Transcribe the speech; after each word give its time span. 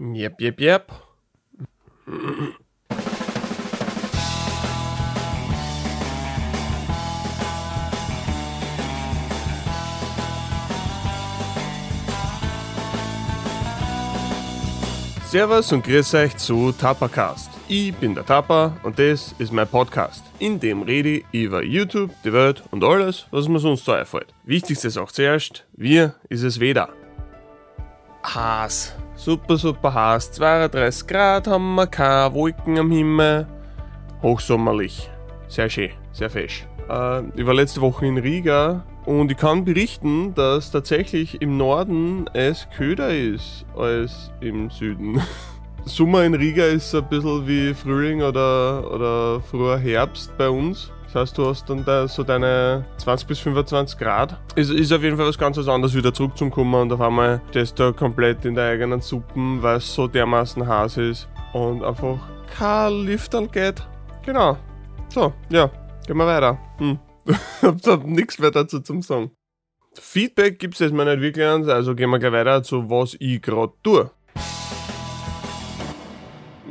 Yep, 0.00 0.40
yep, 0.40 0.60
yep. 0.60 0.92
Servus 15.26 15.70
und 15.70 15.84
grüß 15.84 16.14
euch 16.14 16.36
zu 16.38 16.72
Tapacast. 16.72 17.50
Ich 17.68 17.94
bin 17.94 18.14
der 18.14 18.24
Tapa 18.24 18.78
und 18.82 18.98
das 18.98 19.34
ist 19.38 19.52
mein 19.52 19.68
Podcast. 19.68 20.24
In 20.38 20.58
dem 20.58 20.80
rede 20.80 21.18
ich 21.30 21.44
über 21.44 21.62
YouTube, 21.62 22.10
die 22.24 22.32
Welt 22.32 22.64
und 22.70 22.82
alles, 22.84 23.26
was 23.30 23.48
mir 23.48 23.58
sonst 23.58 23.84
so 23.84 23.92
einfällt. 23.92 24.32
Wichtigste 24.44 24.88
ist 24.88 24.96
auch 24.96 25.12
zuerst, 25.12 25.66
wir 25.74 26.14
ist 26.30 26.42
es 26.42 26.58
weder. 26.58 26.88
Haas. 28.22 28.96
Super, 29.22 29.58
super 29.58 29.92
heiß. 29.92 30.32
32 30.32 31.06
Grad 31.06 31.46
haben 31.46 31.74
wir, 31.74 31.86
keine 31.86 32.32
Wolken 32.32 32.78
am 32.78 32.90
Himmel. 32.90 33.46
Hochsommerlich. 34.22 35.10
Sehr 35.46 35.68
schön, 35.68 35.90
sehr 36.10 36.30
fesch. 36.30 36.66
Äh, 36.88 37.24
ich 37.36 37.44
war 37.44 37.52
letzte 37.52 37.82
Woche 37.82 38.06
in 38.06 38.16
Riga 38.16 38.82
und 39.04 39.30
ich 39.30 39.36
kann 39.36 39.66
berichten, 39.66 40.32
dass 40.34 40.70
tatsächlich 40.70 41.42
im 41.42 41.58
Norden 41.58 42.30
es 42.32 42.66
köder 42.74 43.14
ist 43.14 43.66
als 43.76 44.32
im 44.40 44.70
Süden. 44.70 45.20
Sommer 45.84 46.24
in 46.24 46.32
Riga 46.32 46.64
ist 46.64 46.94
ein 46.94 47.06
bisschen 47.06 47.46
wie 47.46 47.74
Frühling 47.74 48.22
oder, 48.22 48.90
oder 48.90 49.42
früher 49.42 49.76
Herbst 49.76 50.34
bei 50.38 50.48
uns. 50.48 50.90
Das 51.12 51.22
heißt, 51.22 51.38
du 51.38 51.46
hast 51.46 51.68
dann 51.68 51.84
da 51.84 52.06
so 52.06 52.22
deine 52.22 52.84
20 52.98 53.26
bis 53.26 53.40
25 53.40 53.98
Grad. 53.98 54.40
Es 54.54 54.70
ist 54.70 54.92
auf 54.92 55.02
jeden 55.02 55.16
Fall 55.16 55.26
was 55.26 55.36
ganz 55.36 55.58
anderes, 55.58 55.92
wieder 55.92 56.14
zurückzukommen 56.14 56.72
und 56.74 56.92
auf 56.92 57.00
einmal 57.00 57.40
stehst 57.50 57.80
du 57.80 57.92
komplett 57.92 58.44
in 58.44 58.54
der 58.54 58.70
eigenen 58.70 59.00
Suppen, 59.00 59.60
weil 59.60 59.78
es 59.78 59.92
so 59.92 60.06
dermaßen 60.06 60.66
heiß 60.68 60.98
ist 60.98 61.28
und 61.52 61.82
einfach 61.82 62.18
kein 62.56 62.92
Liften 63.06 63.50
geht. 63.50 63.84
Genau. 64.24 64.56
So, 65.08 65.32
ja, 65.48 65.68
gehen 66.06 66.16
wir 66.16 66.26
weiter. 66.26 66.56
Hm. 66.78 67.00
hab, 67.62 67.84
hab 67.84 68.06
nichts 68.06 68.38
mehr 68.38 68.52
dazu 68.52 68.78
zum 68.78 69.02
sagen. 69.02 69.32
Feedback 69.94 70.60
gibt 70.60 70.74
es 70.74 70.80
jetzt 70.80 70.94
mal 70.94 71.04
nicht 71.04 71.20
wirklich 71.20 71.44
also 71.44 71.96
gehen 71.96 72.10
wir 72.10 72.20
gleich 72.20 72.32
weiter 72.32 72.62
zu 72.62 72.88
was 72.88 73.16
ich 73.18 73.42
gerade 73.42 73.72
tue. 73.82 74.12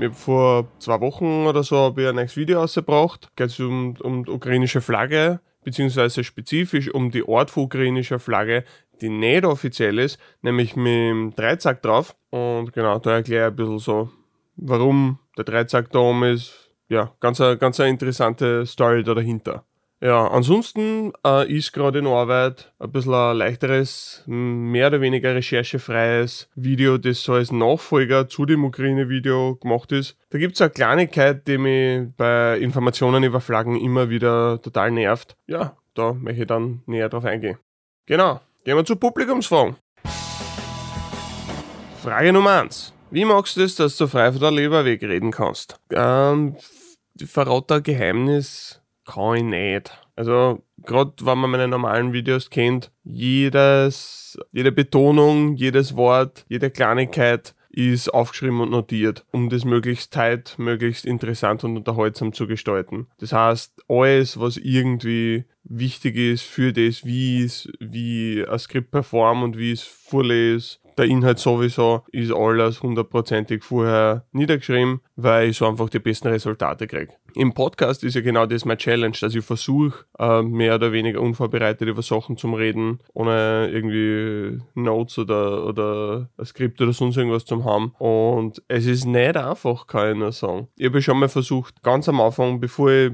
Ich 0.02 0.14
vor 0.14 0.66
zwei 0.80 1.02
Wochen 1.02 1.46
oder 1.46 1.62
so 1.62 1.76
habe 1.76 2.04
ich 2.04 2.08
ein 2.08 2.16
neues 2.16 2.38
Video 2.38 2.62
rausgebracht. 2.62 3.36
Geht 3.36 3.50
es 3.50 3.60
um, 3.60 3.98
um 4.00 4.24
die 4.24 4.32
ukrainische 4.32 4.80
Flagge, 4.80 5.42
beziehungsweise 5.66 6.24
spezifisch 6.24 6.90
um 6.94 7.12
die 7.12 7.28
Art 7.28 7.52
von 7.52 7.64
ukrainischer 7.64 8.18
Flagge, 8.18 8.64
die 9.02 9.10
nicht 9.10 9.44
offiziell 9.44 10.00
ist, 10.00 10.18
nämlich 10.42 10.78
mit 10.78 10.88
dem 10.88 11.36
Dreizack 11.36 11.82
drauf. 11.82 12.16
Und 12.30 12.72
genau, 12.72 13.00
da 13.00 13.16
erkläre 13.16 13.48
ich 13.48 13.52
ein 13.52 13.56
bisschen 13.58 13.80
so, 13.80 14.10
warum 14.56 15.20
der 15.38 15.44
Dreizack 15.44 15.92
da 15.92 16.00
oben 16.00 16.24
ist. 16.24 16.72
Ja, 16.88 17.14
ganz 17.20 17.42
eine, 17.42 17.58
ganz 17.58 17.78
eine 17.82 17.90
interessante 17.90 18.66
Story 18.66 19.04
da 19.04 19.14
dahinter. 19.14 19.66
Ja, 20.02 20.28
ansonsten 20.28 21.12
äh, 21.26 21.52
ist 21.54 21.74
gerade 21.74 22.00
in 22.00 22.08
Arbeit 22.08 22.72
ein 22.80 22.90
bisschen 22.90 23.14
ein 23.14 23.36
leichteres, 23.36 24.24
mehr 24.28 24.88
oder 24.88 25.02
weniger 25.02 25.36
recherchefreies 25.36 26.48
Video, 26.56 26.98
das 26.98 27.22
so 27.22 27.34
als 27.34 27.52
Nachfolger 27.52 28.30
zu 28.30 28.46
dem 28.46 28.64
Ukraine-Video 28.64 29.56
gemacht 29.56 29.92
ist. 29.92 30.16
Da 30.30 30.38
gibt 30.38 30.56
es 30.56 30.62
eine 30.62 30.70
Kleinigkeit, 30.70 31.46
die 31.48 31.58
mich 31.58 32.08
bei 32.16 32.58
Informationen 32.60 33.26
über 33.26 33.42
Flaggen 33.42 33.76
immer 33.76 34.10
wieder 34.10 34.62
total 34.62 34.92
nervt. 34.92 35.36
Ja, 35.48 35.76
da 35.96 36.14
möchte 36.14 36.44
ich 36.44 36.48
dann 36.48 36.82
näher 36.86 37.10
drauf 37.10 37.26
eingehen. 37.26 37.58
Genau, 38.06 38.40
gehen 38.64 38.78
wir 38.78 38.86
zu 38.86 38.96
Publikumsfragen. 38.96 39.76
Frage 42.02 42.32
Nummer 42.32 42.62
1. 42.62 42.94
Wie 43.12 43.26
magst 43.26 43.58
du 43.58 43.64
es, 43.64 43.76
dass 43.76 43.98
du 43.98 44.08
frei 44.08 44.32
von 44.32 44.40
der 44.40 44.52
Leber 44.52 44.86
wegreden 44.86 45.32
kannst? 45.32 45.78
Ähm, 45.92 46.56
verrat 47.26 47.70
ein 47.74 47.84
Geheimnis 47.84 48.79
kann 49.10 49.36
ich 49.36 49.44
nicht. 49.44 49.92
Also, 50.16 50.64
gerade 50.86 51.14
wenn 51.22 51.38
man 51.38 51.52
meine 51.52 51.68
normalen 51.68 52.14
Videos 52.14 52.50
kennt, 52.50 52.92
jedes, 53.04 54.38
jede 54.52 54.72
Betonung, 54.72 55.56
jedes 55.56 55.96
Wort, 55.96 56.46
jede 56.48 56.70
Kleinigkeit 56.70 57.56
ist 57.72 58.14
aufgeschrieben 58.14 58.62
und 58.62 58.72
notiert, 58.72 59.26
um 59.32 59.50
das 59.50 59.64
möglichst 59.64 60.12
tight, 60.12 60.56
möglichst 60.58 61.06
interessant 61.06 61.64
und 61.64 61.78
unterhaltsam 61.78 62.34
zu 62.34 62.48
gestalten. 62.48 63.08
Das 63.20 63.32
heißt, 63.32 63.84
alles, 63.88 64.40
was 64.40 64.58
irgendwie 64.58 65.46
wichtig 65.64 66.16
ist 66.16 66.44
für 66.44 66.74
das, 66.74 67.06
wie 67.06 67.44
es, 67.44 67.70
wie 67.80 68.44
ein 68.48 68.60
Skript 68.60 68.92
performt 68.92 69.44
und 69.44 69.58
wie 69.58 69.72
es 69.72 69.84
vorlese, 69.84 70.78
der 71.00 71.06
Inhalt 71.06 71.40
sowieso 71.40 72.04
ist 72.12 72.34
alles 72.34 72.84
hundertprozentig 72.84 73.64
vorher 73.64 74.26
niedergeschrieben, 74.34 75.00
weil 75.16 75.50
ich 75.50 75.58
so 75.58 75.66
einfach 75.66 75.90
die 75.90 76.00
besten 76.00 76.28
Resultate 76.28 76.88
kriege. 76.88 77.14
Im 77.36 77.54
Podcast 77.54 78.04
ist 78.04 78.16
ja 78.16 78.22
genau 78.22 78.46
das 78.46 78.66
mein 78.66 78.78
Challenge, 78.78 79.16
dass 79.20 79.36
ich 79.36 79.46
versuche, 79.46 80.06
äh, 80.18 80.42
mehr 80.42 80.76
oder 80.76 80.92
weniger 80.92 81.22
unvorbereitet 81.22 81.88
über 81.88 82.02
Sachen 82.02 82.38
zu 82.38 82.52
reden, 82.54 83.00
ohne 83.14 83.70
irgendwie 83.72 84.60
Notes 84.76 85.20
oder, 85.20 85.66
oder 85.66 86.30
ein 86.38 86.46
Skript 86.46 86.82
oder 86.82 86.94
sonst 86.94 87.18
irgendwas 87.18 87.46
zu 87.46 87.64
haben. 87.64 87.94
Und 88.00 88.62
es 88.68 88.86
ist 88.86 89.06
nicht 89.06 89.38
einfach, 89.38 89.88
kann 89.88 90.12
ich 90.12 90.18
nur 90.18 90.32
sagen. 90.32 90.68
Ich 90.76 90.86
habe 90.86 91.02
schon 91.02 91.20
mal 91.20 91.30
versucht, 91.30 91.82
ganz 91.84 92.10
am 92.10 92.22
Anfang, 92.22 92.60
bevor 92.60 92.92
ich 92.92 93.12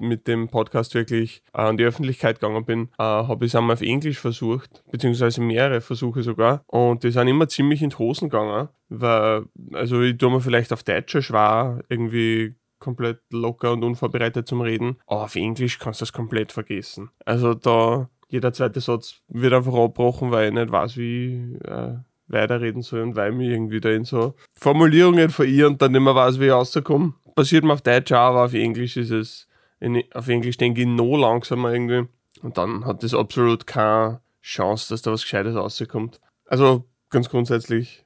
mit 0.00 0.26
dem 0.26 0.48
Podcast 0.48 0.94
wirklich 0.94 1.42
äh, 1.52 1.58
an 1.58 1.76
die 1.76 1.84
Öffentlichkeit 1.84 2.40
gegangen 2.40 2.64
bin, 2.64 2.88
äh, 2.98 3.02
habe 3.02 3.44
ich 3.44 3.52
es 3.52 3.56
einmal 3.56 3.74
auf 3.74 3.82
Englisch 3.82 4.18
versucht, 4.18 4.82
beziehungsweise 4.90 5.40
mehrere 5.40 5.80
Versuche 5.80 6.22
sogar. 6.22 6.64
Und 6.66 7.04
die 7.04 7.10
sind 7.10 7.28
immer 7.28 7.48
ziemlich 7.48 7.82
in 7.82 7.90
die 7.90 7.96
Hosen 7.96 8.28
gegangen, 8.28 8.68
weil, 8.88 9.44
also 9.72 10.02
ich 10.02 10.18
tue 10.18 10.30
mir 10.30 10.40
vielleicht 10.40 10.72
auf 10.72 10.82
Deutsch 10.82 11.16
schwer, 11.20 11.80
irgendwie 11.88 12.54
komplett 12.84 13.20
locker 13.30 13.72
und 13.72 13.82
unvorbereitet 13.82 14.46
zum 14.46 14.60
Reden. 14.60 14.98
Aber 15.06 15.24
auf 15.24 15.34
Englisch 15.34 15.78
kannst 15.78 16.00
du 16.00 16.04
das 16.04 16.12
komplett 16.12 16.52
vergessen. 16.52 17.10
Also 17.24 17.54
da, 17.54 18.08
jeder 18.28 18.52
zweite 18.52 18.80
Satz 18.80 19.22
wird 19.28 19.52
einfach 19.52 19.74
abgebrochen, 19.74 20.30
weil 20.30 20.48
ich 20.48 20.54
nicht 20.54 20.70
weiß, 20.70 20.96
wie 20.96 21.58
äh, 21.64 21.94
weiterreden 22.28 22.82
soll 22.82 23.00
und 23.00 23.16
weil 23.16 23.32
ich 23.32 23.38
mich 23.38 23.48
irgendwie 23.48 23.80
da 23.80 23.90
in 23.90 24.04
so 24.04 24.34
Formulierungen 24.54 25.30
verirre 25.30 25.68
und 25.68 25.82
dann 25.82 25.92
nicht 25.92 26.00
mehr 26.00 26.14
weiß, 26.14 26.40
wie 26.40 26.46
ich 26.46 26.52
rauskomme. 26.52 27.14
Passiert 27.34 27.64
mir 27.64 27.72
auf 27.72 27.82
Deutsch 27.82 28.12
auch, 28.12 28.30
aber 28.30 28.44
auf 28.44 28.54
Englisch 28.54 28.96
ist 28.96 29.10
es, 29.10 29.48
in, 29.80 30.02
auf 30.14 30.28
Englisch 30.28 30.56
denke 30.56 30.82
ich 30.82 30.86
noch 30.86 31.16
langsamer 31.16 31.72
irgendwie. 31.72 32.08
Und 32.42 32.58
dann 32.58 32.84
hat 32.84 33.02
das 33.02 33.14
absolut 33.14 33.66
keine 33.66 34.20
Chance, 34.42 34.90
dass 34.90 35.02
da 35.02 35.10
was 35.10 35.22
Gescheites 35.22 35.56
rauskommt. 35.56 36.20
Also 36.46 36.84
ganz 37.10 37.30
grundsätzlich 37.30 38.03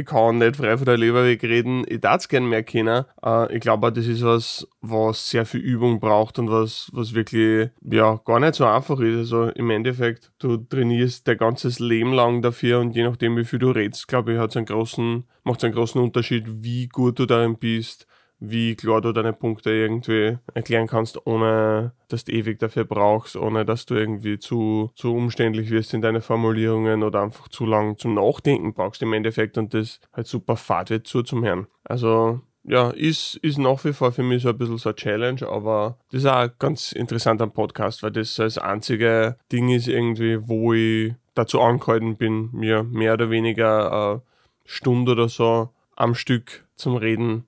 ich 0.00 0.06
kann 0.06 0.38
nicht 0.38 0.56
frei 0.56 0.76
von 0.76 0.86
der 0.86 0.96
Leber 0.96 1.24
wegreden. 1.24 1.84
Ich 1.86 2.00
darf 2.00 2.22
es 2.22 2.28
gerne 2.28 2.46
mehr 2.46 2.62
kennen. 2.62 3.04
Äh, 3.22 3.54
ich 3.54 3.60
glaube, 3.60 3.92
das 3.92 4.06
ist 4.06 4.24
was, 4.24 4.66
was 4.80 5.28
sehr 5.28 5.44
viel 5.44 5.60
Übung 5.60 6.00
braucht 6.00 6.38
und 6.38 6.50
was, 6.50 6.90
was 6.92 7.14
wirklich, 7.14 7.70
ja, 7.82 8.20
gar 8.24 8.40
nicht 8.40 8.54
so 8.54 8.64
einfach 8.64 8.98
ist. 9.00 9.16
Also 9.18 9.48
im 9.50 9.70
Endeffekt, 9.70 10.32
du 10.38 10.56
trainierst 10.56 11.28
dein 11.28 11.36
ganzes 11.36 11.78
Leben 11.78 12.12
lang 12.12 12.40
dafür 12.42 12.80
und 12.80 12.96
je 12.96 13.04
nachdem, 13.04 13.36
wie 13.36 13.44
viel 13.44 13.58
du 13.58 13.70
redest, 13.70 14.08
glaube 14.08 14.32
ich, 14.32 14.38
hat 14.38 14.56
einen 14.56 14.66
großen, 14.66 15.24
macht 15.44 15.58
es 15.58 15.64
einen 15.64 15.74
großen 15.74 16.00
Unterschied, 16.00 16.44
wie 16.46 16.88
gut 16.88 17.18
du 17.18 17.26
darin 17.26 17.56
bist, 17.58 18.06
wie 18.40 18.74
klar 18.74 19.00
du 19.02 19.12
deine 19.12 19.34
Punkte 19.34 19.70
irgendwie 19.70 20.38
erklären 20.54 20.86
kannst, 20.86 21.26
ohne 21.26 21.92
dass 22.08 22.24
du 22.24 22.32
ewig 22.32 22.58
dafür 22.58 22.84
brauchst, 22.84 23.36
ohne 23.36 23.64
dass 23.64 23.86
du 23.86 23.94
irgendwie 23.94 24.38
zu, 24.38 24.90
zu 24.94 25.14
umständlich 25.14 25.70
wirst 25.70 25.94
in 25.94 26.00
deine 26.00 26.22
Formulierungen 26.22 27.02
oder 27.02 27.22
einfach 27.22 27.48
zu 27.48 27.66
lang 27.66 27.98
zum 27.98 28.14
Nachdenken 28.14 28.72
brauchst 28.72 29.02
im 29.02 29.12
Endeffekt 29.12 29.58
und 29.58 29.74
das 29.74 30.00
halt 30.12 30.26
super 30.26 30.56
fad 30.56 30.90
wird 30.90 31.06
zu 31.06 31.22
zum 31.22 31.44
Herrn. 31.44 31.66
Also 31.84 32.40
ja, 32.64 32.90
ist, 32.90 33.36
ist 33.36 33.58
nach 33.58 33.84
wie 33.84 33.92
vor 33.92 34.12
für 34.12 34.22
mich 34.22 34.42
so 34.42 34.50
ein 34.50 34.58
bisschen 34.58 34.78
so 34.78 34.90
eine 34.90 34.96
Challenge, 34.96 35.46
aber 35.46 35.98
das 36.10 36.22
ist 36.22 36.26
auch 36.26 36.48
ganz 36.58 36.92
interessant 36.92 37.40
am 37.42 37.52
Podcast, 37.52 38.02
weil 38.02 38.10
das 38.10 38.34
das 38.34 38.58
einzige 38.58 39.36
Ding 39.52 39.68
ist 39.70 39.88
irgendwie, 39.88 40.48
wo 40.48 40.72
ich 40.72 41.14
dazu 41.34 41.60
angehalten 41.60 42.16
bin, 42.16 42.50
mir 42.52 42.82
mehr 42.82 43.14
oder 43.14 43.30
weniger 43.30 43.92
eine 43.92 44.22
Stunde 44.64 45.12
oder 45.12 45.28
so 45.28 45.70
am 45.96 46.14
Stück 46.14 46.66
zum 46.74 46.96
Reden 46.96 47.46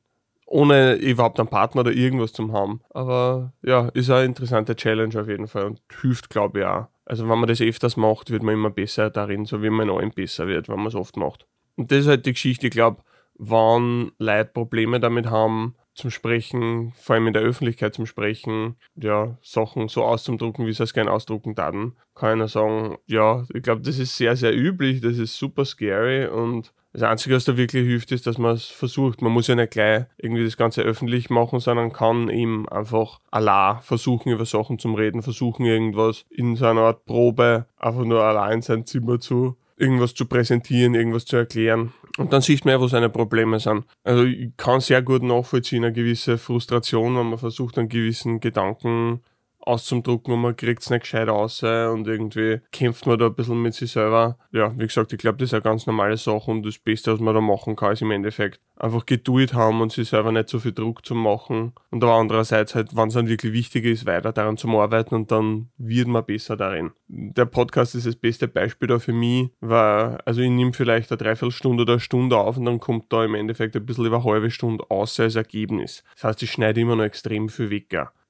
ohne 0.52 0.94
überhaupt 0.94 1.40
einen 1.40 1.48
Partner 1.48 1.80
oder 1.80 1.92
irgendwas 1.92 2.32
zu 2.32 2.52
haben. 2.52 2.82
Aber 2.90 3.52
ja, 3.62 3.88
ist 3.94 4.10
eine 4.10 4.26
interessante 4.26 4.76
Challenge 4.76 5.18
auf 5.18 5.26
jeden 5.26 5.48
Fall 5.48 5.64
und 5.64 5.80
hilft, 6.00 6.28
glaube 6.28 6.60
ich, 6.60 6.64
auch. 6.66 6.88
Also 7.06 7.28
wenn 7.28 7.38
man 7.38 7.48
das 7.48 7.60
öfters 7.60 7.96
macht, 7.96 8.30
wird 8.30 8.42
man 8.42 8.54
immer 8.54 8.70
besser 8.70 9.10
darin, 9.10 9.46
so 9.46 9.62
wie 9.62 9.70
man 9.70 9.88
in 9.88 9.94
allem 9.94 10.10
besser 10.10 10.46
wird, 10.46 10.68
wenn 10.68 10.76
man 10.76 10.88
es 10.88 10.94
oft 10.94 11.16
macht. 11.16 11.46
Und 11.76 11.90
das 11.90 12.00
ist 12.00 12.06
halt 12.06 12.26
die 12.26 12.34
Geschichte, 12.34 12.66
ich 12.66 12.72
glaube, 12.72 13.02
wann 13.34 14.12
Leute 14.18 14.50
Probleme 14.52 15.00
damit 15.00 15.30
haben, 15.30 15.74
zum 15.94 16.10
Sprechen, 16.10 16.92
vor 16.96 17.14
allem 17.14 17.26
in 17.26 17.34
der 17.34 17.42
Öffentlichkeit 17.42 17.94
zum 17.94 18.06
Sprechen, 18.06 18.76
ja, 18.94 19.36
Sachen 19.42 19.88
so 19.88 20.04
auszudrucken, 20.04 20.66
wie 20.66 20.72
sie 20.72 20.82
es 20.82 20.94
gerne 20.94 21.10
ausdrucken 21.10 21.54
dann, 21.54 21.92
kann 22.14 22.30
einer 22.30 22.48
sagen, 22.48 22.96
ja, 23.06 23.44
ich 23.52 23.62
glaube, 23.62 23.82
das 23.82 23.98
ist 23.98 24.16
sehr, 24.16 24.36
sehr 24.36 24.56
üblich, 24.56 25.00
das 25.00 25.18
ist 25.18 25.36
super 25.36 25.64
scary 25.64 26.26
und 26.26 26.72
das 26.92 27.02
Einzige, 27.02 27.34
was 27.34 27.44
da 27.44 27.56
wirklich 27.56 27.86
hilft, 27.86 28.12
ist, 28.12 28.26
dass 28.26 28.38
man 28.38 28.54
es 28.54 28.66
versucht. 28.66 29.22
Man 29.22 29.32
muss 29.32 29.46
ja 29.46 29.54
nicht 29.54 29.72
gleich 29.72 30.04
irgendwie 30.18 30.44
das 30.44 30.56
Ganze 30.56 30.82
öffentlich 30.82 31.30
machen, 31.30 31.58
sondern 31.58 31.92
kann 31.92 32.28
eben 32.28 32.68
einfach 32.68 33.20
allein 33.30 33.80
versuchen, 33.80 34.30
über 34.30 34.44
Sachen 34.44 34.78
zu 34.78 34.92
reden, 34.92 35.22
versuchen, 35.22 35.64
irgendwas 35.64 36.26
in 36.28 36.56
so 36.56 36.66
einer 36.66 36.82
Art 36.82 37.06
Probe 37.06 37.66
einfach 37.78 38.04
nur 38.04 38.22
allein 38.22 38.54
in 38.54 38.62
sein 38.62 38.84
Zimmer 38.84 39.20
zu 39.20 39.56
irgendwas 39.76 40.14
zu 40.14 40.26
präsentieren, 40.26 40.94
irgendwas 40.94 41.24
zu 41.24 41.36
erklären. 41.36 41.92
Und 42.18 42.32
dann 42.32 42.42
sieht 42.42 42.64
man 42.64 42.72
ja, 42.72 42.80
wo 42.80 42.86
seine 42.86 43.08
Probleme 43.08 43.58
sind. 43.58 43.84
Also 44.04 44.24
ich 44.24 44.50
kann 44.56 44.80
sehr 44.80 45.02
gut 45.02 45.22
nachvollziehen, 45.22 45.82
eine 45.82 45.92
gewisse 45.92 46.38
Frustration, 46.38 47.16
wenn 47.16 47.30
man 47.30 47.38
versucht, 47.38 47.78
einen 47.78 47.88
gewissen 47.88 48.38
Gedanken 48.38 49.22
auszudrucken 49.62 50.34
und 50.34 50.40
man 50.40 50.56
kriegt 50.56 50.82
es 50.82 50.90
nicht 50.90 51.02
gescheit 51.02 51.28
aus 51.28 51.62
und 51.62 52.06
irgendwie 52.06 52.60
kämpft 52.72 53.06
man 53.06 53.18
da 53.18 53.26
ein 53.26 53.34
bisschen 53.34 53.60
mit 53.60 53.74
sich 53.74 53.92
selber. 53.92 54.38
Ja, 54.52 54.72
wie 54.76 54.86
gesagt, 54.86 55.12
ich 55.12 55.18
glaube, 55.18 55.38
das 55.38 55.50
ist 55.50 55.54
eine 55.54 55.62
ganz 55.62 55.86
normale 55.86 56.16
Sache 56.16 56.50
und 56.50 56.64
das 56.64 56.78
Beste, 56.78 57.12
was 57.12 57.20
man 57.20 57.34
da 57.34 57.40
machen 57.40 57.76
kann, 57.76 57.92
ist 57.92 58.02
im 58.02 58.10
Endeffekt 58.10 58.60
einfach 58.76 59.06
Geduld 59.06 59.54
haben 59.54 59.80
und 59.80 59.92
sich 59.92 60.08
selber 60.08 60.32
nicht 60.32 60.48
so 60.48 60.58
viel 60.58 60.72
Druck 60.72 61.04
zu 61.06 61.14
machen. 61.14 61.72
Und 61.90 62.02
aber 62.02 62.14
andererseits 62.14 62.74
halt, 62.74 62.96
wenn 62.96 63.08
es 63.08 63.14
dann 63.14 63.28
wirklich 63.28 63.52
wichtig 63.52 63.84
ist, 63.84 64.06
weiter 64.06 64.32
daran 64.32 64.56
zu 64.56 64.68
arbeiten 64.68 65.14
und 65.14 65.30
dann 65.30 65.68
wird 65.78 66.08
man 66.08 66.24
besser 66.24 66.56
darin. 66.56 66.90
Der 67.06 67.44
Podcast 67.44 67.94
ist 67.94 68.06
das 68.06 68.16
beste 68.16 68.48
Beispiel 68.48 68.88
da 68.88 68.98
für 68.98 69.12
mich, 69.12 69.50
weil, 69.60 70.18
also 70.24 70.40
ich 70.40 70.50
nehme 70.50 70.72
vielleicht 70.72 71.10
eine 71.10 71.18
Dreiviertelstunde 71.18 71.82
oder 71.82 71.94
eine 71.94 72.00
Stunde 72.00 72.36
auf 72.36 72.56
und 72.56 72.64
dann 72.64 72.80
kommt 72.80 73.12
da 73.12 73.24
im 73.24 73.34
Endeffekt 73.34 73.76
ein 73.76 73.86
bisschen 73.86 74.06
über 74.06 74.16
eine 74.16 74.24
halbe 74.24 74.50
Stunde 74.50 74.84
aus 74.90 75.20
als 75.20 75.36
Ergebnis. 75.36 76.02
Das 76.14 76.24
heißt, 76.24 76.42
ich 76.42 76.50
schneide 76.50 76.80
immer 76.80 76.96
noch 76.96 77.04
extrem 77.04 77.48
viel 77.48 77.70
weg. 77.70 77.82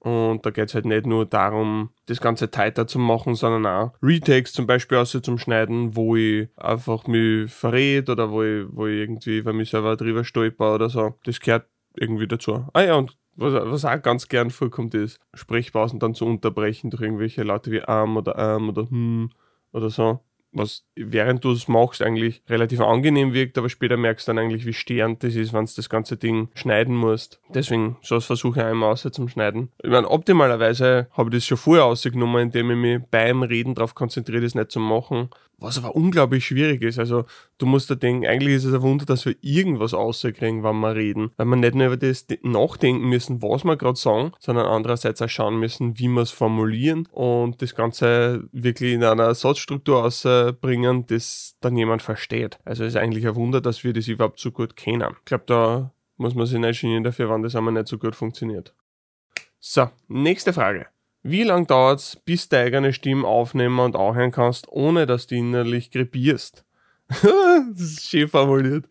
Und 0.05 0.45
da 0.45 0.51
geht 0.51 0.69
es 0.69 0.75
halt 0.75 0.85
nicht 0.85 1.07
nur 1.07 1.27
darum, 1.27 1.91
das 2.07 2.21
Ganze 2.21 2.51
tighter 2.51 2.89
zu 2.89 2.99
machen, 2.99 3.37
sondern 3.37 3.67
auch 3.67 3.93
Retakes 4.03 4.53
zum 4.53 4.67
Beispiel 4.67 4.99
außer 4.99 5.23
zum 5.23 5.39
Schneiden, 5.39 5.95
wo 5.95 6.17
ich 6.17 6.49
einfach 6.57 7.07
mich 7.07 7.53
verrät 7.53 8.11
oder 8.11 8.33
wo 8.33 8.43
ich, 8.43 8.67
wo 8.69 8.89
ich 8.89 8.99
irgendwie 8.99 9.43
bei 9.43 9.53
mir 9.53 9.65
selber 9.65 9.97
drüber 9.97 10.25
stolper 10.25 10.75
oder 10.75 10.89
so. 10.89 11.15
Das 11.23 11.39
gehört 11.39 11.69
irgendwie 11.95 12.27
dazu. 12.27 12.67
Ah 12.73 12.83
ja, 12.83 12.97
und 12.97 13.17
was, 13.37 13.53
was 13.55 13.85
auch 13.85 14.03
ganz 14.03 14.27
gern 14.27 14.51
vorkommt, 14.51 14.95
ist, 14.95 15.21
Sprechpausen 15.35 16.01
dann 16.01 16.15
zu 16.15 16.27
unterbrechen 16.27 16.91
durch 16.91 17.03
irgendwelche 17.03 17.45
Laute 17.45 17.71
wie 17.71 17.83
Arm 17.83 18.17
oder 18.17 18.37
Arm 18.37 18.71
oder 18.71 18.91
hm 18.91 19.31
oder 19.73 19.89
so 19.89 20.21
was 20.53 20.85
während 20.95 21.45
du 21.45 21.53
es 21.53 21.69
machst 21.69 22.03
eigentlich 22.03 22.43
relativ 22.49 22.81
angenehm 22.81 23.33
wirkt, 23.33 23.59
aber 23.59 23.69
später 23.69 23.97
merkst 23.97 24.27
du 24.27 24.31
dann 24.31 24.39
eigentlich, 24.39 24.67
wie 24.67 24.73
störend 24.73 25.23
das 25.23 25.35
ist, 25.35 25.53
wenn 25.53 25.65
du 25.65 25.73
das 25.75 25.89
ganze 25.89 26.17
Ding 26.17 26.49
schneiden 26.55 26.95
musst. 26.95 27.41
Deswegen, 27.55 27.97
so 28.03 28.21
versuche 28.21 28.61
ich 28.61 28.67
einmal 28.67 28.93
außer 28.93 29.13
zum 29.13 29.29
Schneiden. 29.29 29.71
Ich 29.83 29.91
meine, 29.91 30.11
optimalerweise 30.11 31.09
habe 31.13 31.31
ich 31.31 31.37
das 31.37 31.47
schon 31.47 31.59
vorher 31.59 31.85
ausgenommen, 31.85 32.43
indem 32.43 32.71
ich 32.71 32.77
mich 32.77 33.01
beim 33.11 33.43
Reden 33.43 33.75
darauf 33.75 33.95
konzentriere, 33.95 34.43
das 34.43 34.55
nicht 34.55 34.71
zu 34.71 34.81
machen 34.81 35.31
was 35.62 35.79
aber 35.79 35.94
unglaublich 35.94 36.47
schwierig 36.47 36.82
ist. 36.82 36.99
Also 36.99 37.25
du 37.59 37.67
musst 37.67 37.91
da 37.91 37.94
denken, 37.94 38.26
eigentlich 38.26 38.55
ist 38.56 38.64
es 38.64 38.75
ein 38.75 38.82
Wunder, 38.82 39.05
dass 39.05 39.25
wir 39.25 39.35
irgendwas 39.41 39.94
rauskriegen, 39.94 40.62
wenn 40.62 40.81
wir 40.81 40.94
reden. 40.94 41.31
Weil 41.37 41.47
wir 41.47 41.56
nicht 41.56 41.75
nur 41.75 41.87
über 41.87 41.97
das 41.97 42.26
nachdenken 42.43 43.09
müssen, 43.09 43.43
was 43.43 43.64
wir 43.64 43.76
gerade 43.76 43.99
sagen, 43.99 44.32
sondern 44.38 44.67
andererseits 44.67 45.23
auch 45.23 45.29
schauen 45.29 45.59
müssen, 45.59 45.99
wie 45.99 46.09
wir 46.09 46.23
es 46.23 46.31
formulieren 46.31 47.09
und 47.12 47.62
das 47.62 47.75
Ganze 47.75 48.49
wirklich 48.53 48.94
in 48.94 49.05
einer 49.05 49.35
Satzstruktur 49.35 50.05
ausbringen, 50.05 51.06
das 51.06 51.56
dann 51.61 51.76
jemand 51.76 52.03
versteht. 52.03 52.58
Also 52.65 52.85
es 52.85 52.94
ist 52.94 53.00
eigentlich 53.00 53.26
ein 53.26 53.35
Wunder, 53.35 53.61
dass 53.61 53.85
wir 53.85 53.93
das 53.93 54.08
überhaupt 54.08 54.41
so 54.41 54.50
gut 54.50 54.76
kennen. 54.76 55.15
Ich 55.19 55.25
glaube, 55.25 55.44
da 55.47 55.93
muss 56.17 56.35
man 56.35 56.47
sich 56.47 56.58
nicht 56.58 56.81
genieren 56.81 57.05
dafür, 57.05 57.31
wenn 57.31 57.43
das 57.43 57.56
einmal 57.56 57.73
nicht 57.73 57.88
so 57.88 57.99
gut 57.99 58.15
funktioniert. 58.15 58.75
So, 59.58 59.91
nächste 60.08 60.53
Frage. 60.53 60.92
Wie 61.23 61.45
lange 61.45 61.67
dauert 61.67 62.01
es, 62.01 62.17
bis 62.25 62.49
du 62.49 62.59
eigene 62.59 62.93
Stimme 62.93 63.27
aufnehmen 63.27 63.79
und 63.79 63.97
anhören 63.97 64.33
kannst, 64.33 64.69
ohne 64.69 65.07
dass 65.07 65.29
du 65.29 65.37
innerlich 65.37 65.91
krepierst? 65.91 66.65
das 67.09 67.81
ist 67.81 68.09
schön 68.09 68.29
formuliert. 68.29 68.87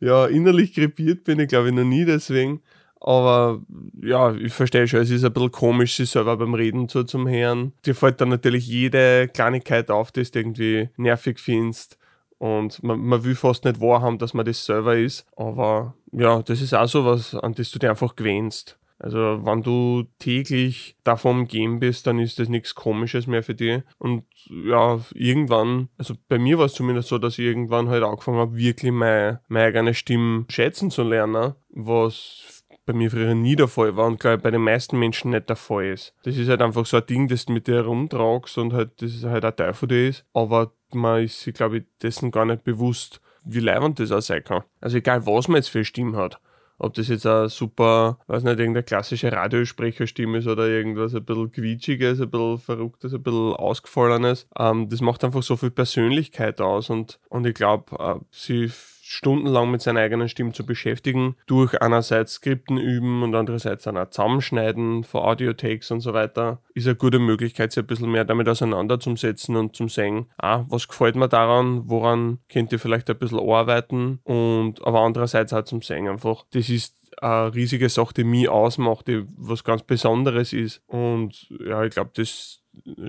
Ja, 0.00 0.26
innerlich 0.26 0.74
krepiert 0.74 1.24
bin 1.24 1.38
ich 1.38 1.48
glaube 1.48 1.68
ich 1.68 1.74
noch 1.74 1.84
nie 1.84 2.04
deswegen. 2.04 2.62
Aber 3.00 3.62
ja, 4.02 4.34
ich 4.34 4.52
verstehe 4.52 4.88
schon, 4.88 5.00
es 5.00 5.10
ist 5.10 5.24
ein 5.24 5.32
bisschen 5.32 5.52
komisch, 5.52 5.96
sich 5.96 6.10
selber 6.10 6.36
beim 6.36 6.54
Reden 6.54 6.88
zu 6.88 7.04
zum 7.04 7.28
Hören. 7.28 7.72
Dir 7.86 7.94
fällt 7.94 8.20
dann 8.20 8.28
natürlich 8.28 8.66
jede 8.66 9.28
Kleinigkeit 9.28 9.90
auf, 9.90 10.10
die 10.10 10.24
du 10.24 10.38
irgendwie 10.38 10.88
nervig 10.96 11.38
findest. 11.38 11.96
Und 12.38 12.82
man, 12.82 13.00
man 13.00 13.22
will 13.24 13.34
fast 13.34 13.64
nicht 13.64 13.80
wahrhaben, 13.80 14.18
dass 14.18 14.34
man 14.34 14.44
das 14.44 14.64
selber 14.64 14.96
ist. 14.96 15.26
Aber 15.36 15.94
ja, 16.12 16.42
das 16.42 16.60
ist 16.60 16.74
auch 16.74 16.88
so 16.88 17.04
was, 17.04 17.34
an 17.34 17.54
das 17.54 17.70
du 17.70 17.78
dir 17.78 17.90
einfach 17.90 18.16
gewöhnst. 18.16 18.78
Also 18.98 19.44
wenn 19.44 19.62
du 19.62 20.04
täglich 20.18 20.96
davon 21.04 21.40
umgeben 21.40 21.78
bist, 21.78 22.06
dann 22.06 22.18
ist 22.18 22.38
das 22.38 22.48
nichts 22.48 22.74
Komisches 22.74 23.26
mehr 23.26 23.42
für 23.42 23.54
dich. 23.54 23.82
Und 23.98 24.24
ja, 24.48 25.00
irgendwann, 25.14 25.88
also 25.98 26.14
bei 26.28 26.38
mir 26.38 26.58
war 26.58 26.66
es 26.66 26.74
zumindest 26.74 27.08
so, 27.08 27.18
dass 27.18 27.38
ich 27.38 27.44
irgendwann 27.44 27.88
halt 27.88 28.02
angefangen 28.02 28.38
habe, 28.38 28.56
wirklich 28.56 28.92
meine, 28.92 29.40
meine 29.48 29.66
eigene 29.66 29.94
Stimme 29.94 30.46
schätzen 30.48 30.90
zu 30.90 31.04
lernen, 31.04 31.54
was 31.70 32.64
bei 32.86 32.94
mir 32.94 33.10
früher 33.10 33.34
nie 33.34 33.54
der 33.54 33.68
Fall 33.68 33.96
war 33.96 34.06
und 34.06 34.18
glaube 34.18 34.38
bei 34.38 34.50
den 34.50 34.62
meisten 34.62 34.98
Menschen 34.98 35.30
nicht 35.30 35.48
der 35.48 35.56
Fall 35.56 35.86
ist. 35.86 36.14
Das 36.22 36.36
ist 36.36 36.48
halt 36.48 36.62
einfach 36.62 36.86
so 36.86 36.96
ein 36.96 37.06
Ding, 37.06 37.28
das 37.28 37.44
du 37.44 37.52
mit 37.52 37.66
dir 37.68 37.76
herumtragst 37.76 38.56
und 38.58 38.72
halt, 38.72 39.02
das 39.02 39.14
ist 39.14 39.24
halt 39.24 39.44
ein 39.44 39.54
Teil 39.54 39.74
von 39.74 39.90
dir 39.90 40.08
ist, 40.08 40.24
aber 40.32 40.72
man 40.92 41.22
ist 41.22 41.42
sich, 41.42 41.52
glaube 41.52 41.78
ich, 41.78 41.84
dessen 42.02 42.30
gar 42.30 42.46
nicht 42.46 42.64
bewusst, 42.64 43.20
wie 43.44 43.60
leibend 43.60 44.00
das 44.00 44.10
auch 44.10 44.22
sein 44.22 44.42
kann. 44.42 44.64
Also 44.80 44.96
egal, 44.96 45.26
was 45.26 45.48
man 45.48 45.56
jetzt 45.56 45.68
für 45.68 45.78
eine 45.78 45.84
Stimme 45.84 46.16
hat. 46.16 46.40
Ob 46.78 46.94
das 46.94 47.08
jetzt 47.08 47.26
eine 47.26 47.48
super, 47.48 48.18
weiß 48.28 48.44
nicht, 48.44 48.58
irgendeine 48.58 48.84
klassische 48.84 49.32
Radiosprecherstimme 49.32 50.38
ist 50.38 50.46
oder 50.46 50.68
irgendwas 50.68 51.14
ein 51.14 51.24
bisschen 51.24 51.50
quietschiges, 51.50 52.20
ein 52.20 52.30
bisschen 52.30 52.58
verrücktes, 52.58 53.14
ein 53.14 53.22
bisschen 53.22 53.54
ausgefallenes. 53.54 54.46
Ähm, 54.58 54.88
das 54.88 55.00
macht 55.00 55.24
einfach 55.24 55.42
so 55.42 55.56
viel 55.56 55.70
Persönlichkeit 55.70 56.60
aus 56.60 56.90
und, 56.90 57.18
und 57.28 57.46
ich 57.46 57.54
glaube, 57.54 57.96
äh, 57.98 58.24
sie 58.30 58.70
stundenlang 59.10 59.70
mit 59.70 59.80
seiner 59.80 60.00
eigenen 60.00 60.28
Stimme 60.28 60.52
zu 60.52 60.66
beschäftigen, 60.66 61.34
durch 61.46 61.80
einerseits 61.80 62.34
Skripten 62.34 62.76
üben 62.76 63.22
und 63.22 63.34
andererseits 63.34 63.84
dann 63.84 63.96
auch 63.96 64.10
Zusammenschneiden 64.10 65.02
von 65.02 65.22
Audio-Takes 65.22 65.90
und 65.90 66.00
so 66.00 66.12
weiter, 66.12 66.60
ist 66.74 66.86
eine 66.86 66.96
gute 66.96 67.18
Möglichkeit, 67.18 67.72
sich 67.72 67.82
ein 67.82 67.86
bisschen 67.86 68.10
mehr 68.10 68.26
damit 68.26 68.50
auseinanderzusetzen 68.50 69.56
und 69.56 69.74
zum 69.74 69.88
sehen, 69.88 70.26
ah, 70.36 70.66
was 70.68 70.88
gefällt 70.88 71.16
mir 71.16 71.28
daran, 71.28 71.88
woran 71.88 72.40
könnt 72.50 72.70
ihr 72.70 72.78
vielleicht 72.78 73.08
ein 73.08 73.18
bisschen 73.18 73.40
arbeiten 73.40 74.20
und 74.24 74.86
aber 74.86 75.00
andererseits 75.00 75.54
auch 75.54 75.64
zum 75.64 75.80
sehen 75.80 76.06
einfach, 76.06 76.44
das 76.50 76.68
ist 76.68 76.94
eine 77.22 77.54
riesige 77.54 77.88
Sache, 77.88 78.12
die 78.12 78.24
mich 78.24 78.50
ausmacht, 78.50 79.08
die 79.08 79.24
was 79.38 79.64
ganz 79.64 79.84
Besonderes 79.84 80.52
ist 80.52 80.82
und 80.86 81.48
ja, 81.66 81.82
ich 81.82 81.90
glaube, 81.92 82.10
das 82.14 82.60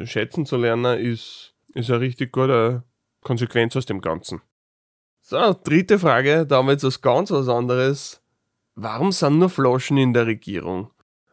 schätzen 0.06 0.46
zu 0.46 0.56
lernen 0.56 0.98
ist, 0.98 1.56
ist 1.74 1.92
eine 1.92 2.00
richtig 2.00 2.32
gute 2.32 2.84
Konsequenz 3.22 3.76
aus 3.76 3.86
dem 3.86 4.00
Ganzen. 4.00 4.42
So, 5.30 5.56
dritte 5.64 6.00
Frage, 6.00 6.48
damit 6.48 6.82
was 6.82 7.02
ganz 7.02 7.30
was 7.30 7.48
anderes. 7.48 8.20
Warum 8.74 9.12
sind 9.12 9.38
nur 9.38 9.50
Flaschen 9.50 9.98
in 9.98 10.12
der 10.12 10.26
Regierung? 10.26 10.90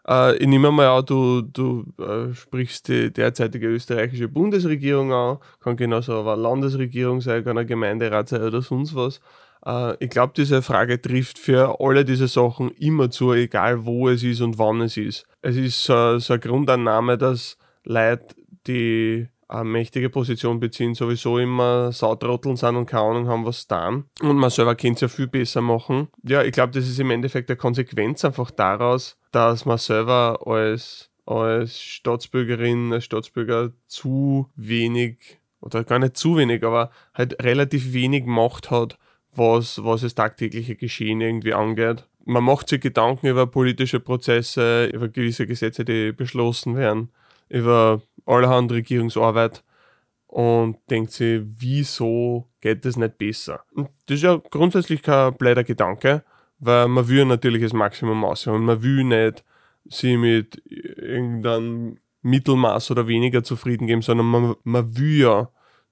Äh, 0.06 0.37
ich 0.37 0.46
nehme 0.46 0.70
mal 0.70 0.98
an, 0.98 1.06
du, 1.06 1.40
du 1.40 1.87
äh, 1.98 2.34
sprichst 2.34 2.88
die 2.88 3.10
derzeitige 3.10 3.69
österreichische 3.69 4.28
Bundesregierung 4.28 5.14
an, 5.14 5.38
kann 5.60 5.78
genauso 5.78 6.12
aber 6.12 6.34
eine 6.34 6.43
Landesregierung 6.43 7.22
sein, 7.22 7.43
kann 7.43 7.56
eine 7.56 7.64
Gemeinderat 7.64 8.28
sein 8.28 8.43
oder 8.43 8.60
sonst 8.60 8.94
was. 8.94 9.22
Äh, 9.64 9.96
ich 10.04 10.10
glaube, 10.10 10.34
diese 10.37 10.60
Frage 10.60 11.00
trifft 11.00 11.38
für 11.38 11.81
alle 11.81 12.04
diese 12.04 12.28
Sachen 12.28 12.72
immer 12.72 13.10
zu, 13.10 13.32
egal 13.32 13.86
wo 13.86 14.10
es 14.10 14.22
ist 14.22 14.43
und 14.43 14.58
wann 14.58 14.82
es 14.82 14.98
ist. 14.98 15.26
Es 15.41 15.56
ist 15.56 15.82
so 15.84 15.94
eine 15.94 16.38
Grundannahme, 16.38 17.17
dass 17.17 17.56
Leute, 17.84 18.34
die 18.67 19.29
eine 19.48 19.65
mächtige 19.65 20.10
Position 20.10 20.60
beziehen, 20.60 20.94
sowieso 20.94 21.38
immer 21.38 21.93
Sautrotteln 21.93 22.56
sind 22.56 22.76
und 22.76 22.86
keine 22.86 23.05
Ahnung 23.05 23.29
haben, 23.29 23.44
was 23.44 23.67
dann. 23.67 24.05
Und 24.20 24.36
man 24.36 24.50
selber 24.50 24.74
kann 24.74 24.93
es 24.93 25.00
ja 25.00 25.08
viel 25.08 25.29
besser 25.29 25.60
machen. 25.60 26.08
Ja, 26.22 26.43
ich 26.43 26.53
glaube, 26.53 26.72
das 26.72 26.88
ist 26.88 26.98
im 26.98 27.10
Endeffekt 27.10 27.48
eine 27.50 27.56
Konsequenz 27.56 28.24
einfach 28.24 28.50
daraus, 28.50 29.19
dass 29.32 29.65
man 29.65 29.79
selber 29.79 30.41
als, 30.46 31.10
als 31.26 31.81
Staatsbürgerin, 31.81 32.93
als 32.93 33.05
Staatsbürger 33.05 33.72
zu 33.86 34.50
wenig, 34.56 35.38
oder 35.60 35.84
gar 35.84 35.98
nicht 35.98 36.17
zu 36.17 36.36
wenig, 36.36 36.65
aber 36.65 36.91
halt 37.15 37.43
relativ 37.43 37.93
wenig 37.93 38.26
Macht 38.26 38.70
hat, 38.70 38.98
was, 39.34 39.84
was 39.84 40.00
das 40.00 40.15
tagtägliche 40.15 40.76
Geschehen 40.76 41.20
irgendwie 41.20 41.55
angeht. 41.55 42.06
Man 42.24 42.43
macht 42.43 42.69
sich 42.69 42.81
Gedanken 42.81 43.29
über 43.29 43.46
politische 43.46 44.00
Prozesse, 44.00 44.86
über 44.86 45.08
gewisse 45.08 45.46
Gesetze, 45.46 45.84
die 45.84 46.10
beschlossen 46.10 46.74
werden 46.74 47.10
über 47.48 48.03
allerhand 48.27 48.73
Regierungsarbeit 48.73 49.65
und 50.27 50.79
denkt 50.91 51.13
sich, 51.13 51.41
wieso 51.45 52.49
geht 52.61 52.85
das 52.85 52.97
nicht 52.97 53.19
besser? 53.19 53.65
Und 53.73 53.89
das 54.06 54.17
ist 54.17 54.23
ja 54.23 54.37
grundsätzlich 54.51 55.03
kein 55.03 55.35
blöder 55.35 55.65
Gedanke, 55.65 56.25
weil 56.59 56.89
man 56.89 57.09
will 57.09 57.25
natürlich 57.25 57.63
das 57.63 57.73
Maximum 57.73 58.25
ausholen. 58.25 58.65
Man 58.65 58.83
will 58.83 59.05
nicht 59.05 59.45
sich 59.85 60.17
mit 60.17 60.63
irgendeinem 60.67 61.99
Mittelmaß 62.23 62.91
oder 62.91 63.06
weniger 63.06 63.45
zufrieden 63.45 63.87
geben, 63.87 64.03
sondern 64.03 64.27
man, 64.27 64.56
man 64.65 64.97
will 64.99 65.21
ja, 65.21 65.49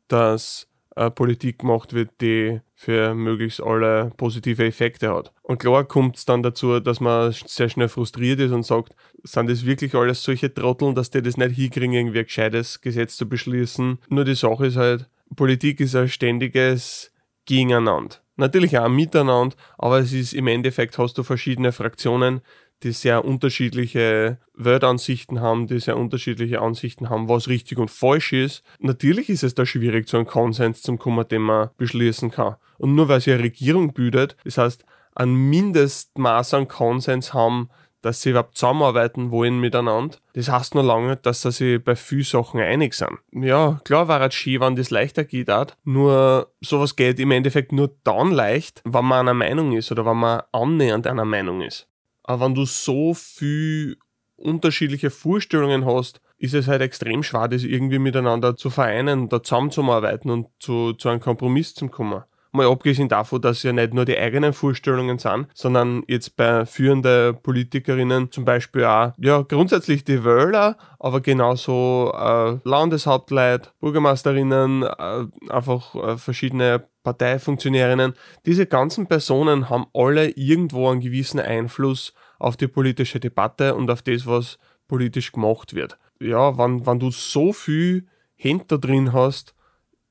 dass 0.08 0.68
äh, 0.96 1.10
Politik 1.10 1.60
gemacht 1.60 1.92
wird, 1.92 2.10
die 2.20 2.60
für 2.74 3.14
möglichst 3.14 3.62
alle 3.62 4.12
positive 4.16 4.64
Effekte 4.64 5.14
hat. 5.14 5.32
Und 5.42 5.58
klar 5.58 5.84
kommt 5.84 6.16
es 6.16 6.24
dann 6.24 6.42
dazu, 6.42 6.80
dass 6.80 7.00
man 7.00 7.32
sehr 7.32 7.68
schnell 7.68 7.88
frustriert 7.88 8.40
ist 8.40 8.52
und 8.52 8.64
sagt, 8.64 8.94
sind 9.22 9.48
das 9.48 9.64
wirklich 9.64 9.94
alles 9.94 10.22
solche 10.22 10.52
Trotteln, 10.52 10.94
dass 10.94 11.10
die 11.10 11.22
das 11.22 11.36
nicht 11.36 11.56
hinkriegen, 11.56 11.92
irgendwie 11.92 12.20
ein 12.20 12.24
gescheites 12.26 12.80
Gesetz 12.80 13.16
zu 13.16 13.28
beschließen. 13.28 13.98
Nur 14.08 14.24
die 14.24 14.34
Sache 14.34 14.66
ist 14.66 14.76
halt, 14.76 15.08
Politik 15.34 15.80
ist 15.80 15.96
ein 15.96 16.08
ständiges 16.08 17.12
Gegeneinander. 17.46 18.16
Natürlich 18.36 18.76
auch 18.78 18.88
miteinander, 18.88 19.54
aber 19.78 20.00
es 20.00 20.12
ist 20.12 20.32
im 20.32 20.48
Endeffekt 20.48 20.98
hast 20.98 21.16
du 21.16 21.22
verschiedene 21.22 21.70
Fraktionen, 21.70 22.40
die 22.84 22.92
sehr 22.92 23.24
unterschiedliche 23.24 24.38
Weltansichten 24.54 25.40
haben, 25.40 25.66
die 25.66 25.80
sehr 25.80 25.96
unterschiedliche 25.96 26.60
Ansichten 26.60 27.10
haben, 27.10 27.28
was 27.28 27.48
richtig 27.48 27.78
und 27.78 27.90
falsch 27.90 28.32
ist. 28.32 28.62
Natürlich 28.78 29.28
ist 29.28 29.42
es 29.42 29.54
da 29.54 29.66
schwierig, 29.66 30.06
zu 30.06 30.16
einem 30.16 30.26
Konsens 30.26 30.82
zu 30.82 30.96
kommen, 30.96 31.26
den 31.26 31.42
man 31.42 31.70
beschließen 31.76 32.30
kann. 32.30 32.56
Und 32.78 32.94
nur 32.94 33.08
weil 33.08 33.20
sie 33.20 33.32
eine 33.32 33.42
Regierung 33.42 33.92
bildet, 33.92 34.36
das 34.44 34.58
heißt, 34.58 34.84
ein 35.14 35.32
Mindestmaß 35.32 36.54
an 36.54 36.68
Konsens 36.68 37.34
haben, 37.34 37.70
dass 38.04 38.20
sie 38.20 38.30
überhaupt 38.30 38.58
zusammenarbeiten 38.58 39.30
wollen 39.30 39.58
miteinander. 39.60 40.18
Das 40.34 40.50
heißt 40.50 40.74
nur 40.74 40.84
lange, 40.84 41.16
dass 41.16 41.42
sie 41.42 41.52
sich 41.52 41.82
bei 41.82 41.96
vielen 41.96 42.24
Sachen 42.24 42.60
einig 42.60 42.94
sind. 42.94 43.18
Ja, 43.32 43.80
klar 43.84 44.08
war 44.08 44.20
es 44.20 44.34
schön, 44.34 44.60
wenn 44.60 44.76
das 44.76 44.90
leichter 44.90 45.24
geht, 45.24 45.50
auch. 45.50 45.68
nur 45.84 46.52
sowas 46.60 46.96
geht 46.96 47.18
im 47.18 47.30
Endeffekt 47.30 47.72
nur 47.72 47.96
dann 48.04 48.30
leicht, 48.30 48.82
wenn 48.84 49.06
man 49.06 49.20
einer 49.20 49.34
Meinung 49.34 49.72
ist 49.72 49.90
oder 49.90 50.04
wenn 50.04 50.18
man 50.18 50.42
annähernd 50.52 51.06
einer 51.06 51.24
Meinung 51.24 51.62
ist. 51.62 51.88
Aber 52.24 52.44
wenn 52.44 52.54
du 52.54 52.64
so 52.64 53.14
viel 53.14 53.96
unterschiedliche 54.36 55.10
Vorstellungen 55.10 55.86
hast, 55.86 56.20
ist 56.38 56.54
es 56.54 56.66
halt 56.66 56.82
extrem 56.82 57.22
schwer, 57.22 57.48
das 57.48 57.62
irgendwie 57.62 57.98
miteinander 57.98 58.56
zu 58.56 58.70
vereinen, 58.70 59.28
da 59.28 59.42
zusammenzuarbeiten 59.42 60.30
und 60.30 60.48
zu, 60.58 60.92
zu 60.94 61.08
einem 61.08 61.20
Kompromiss 61.20 61.74
zu 61.74 61.88
kommen. 61.88 62.24
Mal 62.52 62.68
abgesehen 62.68 63.08
davon, 63.08 63.42
dass 63.42 63.64
ja 63.64 63.72
nicht 63.72 63.94
nur 63.94 64.04
die 64.04 64.16
eigenen 64.16 64.52
Vorstellungen 64.52 65.18
sind, 65.18 65.48
sondern 65.54 66.04
jetzt 66.06 66.36
bei 66.36 66.64
führenden 66.66 67.36
Politikerinnen 67.42 68.30
zum 68.30 68.44
Beispiel 68.44 68.84
auch, 68.84 69.12
ja, 69.18 69.42
grundsätzlich 69.42 70.04
die 70.04 70.24
Wähler, 70.24 70.76
aber 71.00 71.20
genauso 71.20 72.12
äh, 72.16 72.58
Landeshauptleit, 72.62 73.72
Bürgermeisterinnen, 73.80 74.84
äh, 74.84 75.26
einfach 75.48 75.96
äh, 75.96 76.16
verschiedene 76.16 76.84
Parteifunktionärinnen. 77.04 78.14
Diese 78.44 78.66
ganzen 78.66 79.06
Personen 79.06 79.70
haben 79.70 79.86
alle 79.94 80.30
irgendwo 80.30 80.88
einen 80.88 81.00
gewissen 81.00 81.38
Einfluss 81.38 82.12
auf 82.40 82.56
die 82.56 82.66
politische 82.66 83.20
Debatte 83.20 83.76
und 83.76 83.90
auf 83.90 84.02
das, 84.02 84.26
was 84.26 84.58
politisch 84.88 85.30
gemacht 85.30 85.74
wird. 85.74 85.96
Ja, 86.20 86.58
wenn, 86.58 86.84
wenn 86.86 86.98
du 86.98 87.12
so 87.12 87.52
viel 87.52 88.06
Hände 88.34 88.78
drin 88.78 89.12
hast, 89.12 89.54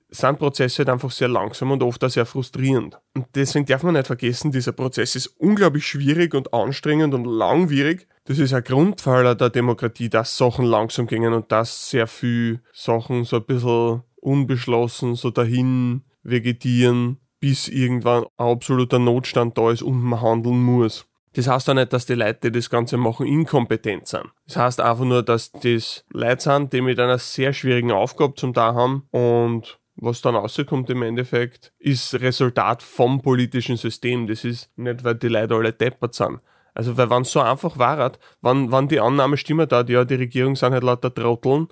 sind 0.09 0.37
Prozesse 0.37 0.79
halt 0.79 0.89
einfach 0.89 1.11
sehr 1.11 1.27
langsam 1.27 1.71
und 1.71 1.81
oft 1.81 2.03
auch 2.03 2.09
sehr 2.09 2.25
frustrierend. 2.25 2.99
Und 3.15 3.25
deswegen 3.33 3.65
darf 3.65 3.83
man 3.83 3.95
nicht 3.95 4.07
vergessen, 4.07 4.51
dieser 4.51 4.71
Prozess 4.71 5.15
ist 5.15 5.27
unglaublich 5.27 5.87
schwierig 5.87 6.35
und 6.35 6.53
anstrengend 6.53 7.13
und 7.13 7.25
langwierig. 7.25 8.07
Das 8.25 8.37
ist 8.37 8.53
ein 8.53 8.63
Grundpfeiler 8.63 9.35
der 9.35 9.49
Demokratie, 9.49 10.09
dass 10.09 10.37
Sachen 10.37 10.65
langsam 10.65 11.07
gingen 11.07 11.33
und 11.33 11.51
dass 11.51 11.89
sehr 11.89 12.07
viel 12.07 12.61
Sachen 12.71 13.23
so 13.23 13.37
ein 13.37 13.45
bisschen 13.45 14.03
unbeschlossen, 14.17 15.15
so 15.15 15.31
dahin 15.31 16.03
vegetieren, 16.23 17.19
bis 17.39 17.67
irgendwann 17.67 18.23
ein 18.37 18.47
absoluter 18.47 18.99
Notstand 18.99 19.57
da 19.57 19.71
ist 19.71 19.81
und 19.81 20.01
man 20.01 20.21
handeln 20.21 20.61
muss. 20.63 21.05
Das 21.33 21.47
heißt 21.47 21.69
auch 21.69 21.73
nicht, 21.73 21.91
dass 21.91 22.05
die 22.05 22.13
Leute, 22.13 22.51
die 22.51 22.59
das 22.59 22.69
Ganze 22.69 22.95
machen, 22.95 23.25
inkompetent 23.25 24.07
sind. 24.07 24.25
Das 24.45 24.55
heißt 24.55 24.81
einfach 24.81 25.03
nur, 25.03 25.23
dass 25.23 25.51
das 25.51 26.05
Leute 26.11 26.41
sind, 26.41 26.73
die 26.73 26.81
mit 26.81 26.99
einer 26.99 27.17
sehr 27.17 27.53
schwierigen 27.53 27.91
Aufgabe 27.91 28.35
zum 28.35 28.53
da 28.53 28.73
haben 28.73 29.07
und 29.11 29.79
was 29.95 30.21
dann 30.21 30.35
rauskommt 30.35 30.89
im 30.89 31.03
Endeffekt, 31.03 31.71
ist 31.77 32.15
Resultat 32.15 32.81
vom 32.81 33.21
politischen 33.21 33.77
System. 33.77 34.27
Das 34.27 34.43
ist 34.43 34.71
nicht, 34.75 35.03
weil 35.03 35.15
die 35.15 35.27
Leute 35.27 35.55
alle 35.55 35.71
deppert 35.71 36.15
sind. 36.15 36.39
Also, 36.73 36.97
weil 36.97 37.09
wenn 37.09 37.21
es 37.21 37.31
so 37.31 37.39
einfach 37.39 37.77
war, 37.77 38.11
wenn, 38.41 38.71
wenn 38.71 38.87
die 38.87 38.99
Annahme 38.99 39.37
stimmt 39.37 39.71
da, 39.71 39.83
ja, 39.83 40.05
die 40.05 40.15
Regierung 40.15 40.55
sind 40.55 40.73
halt 40.73 40.83
lauter 40.83 41.13
Trotteln, 41.13 41.67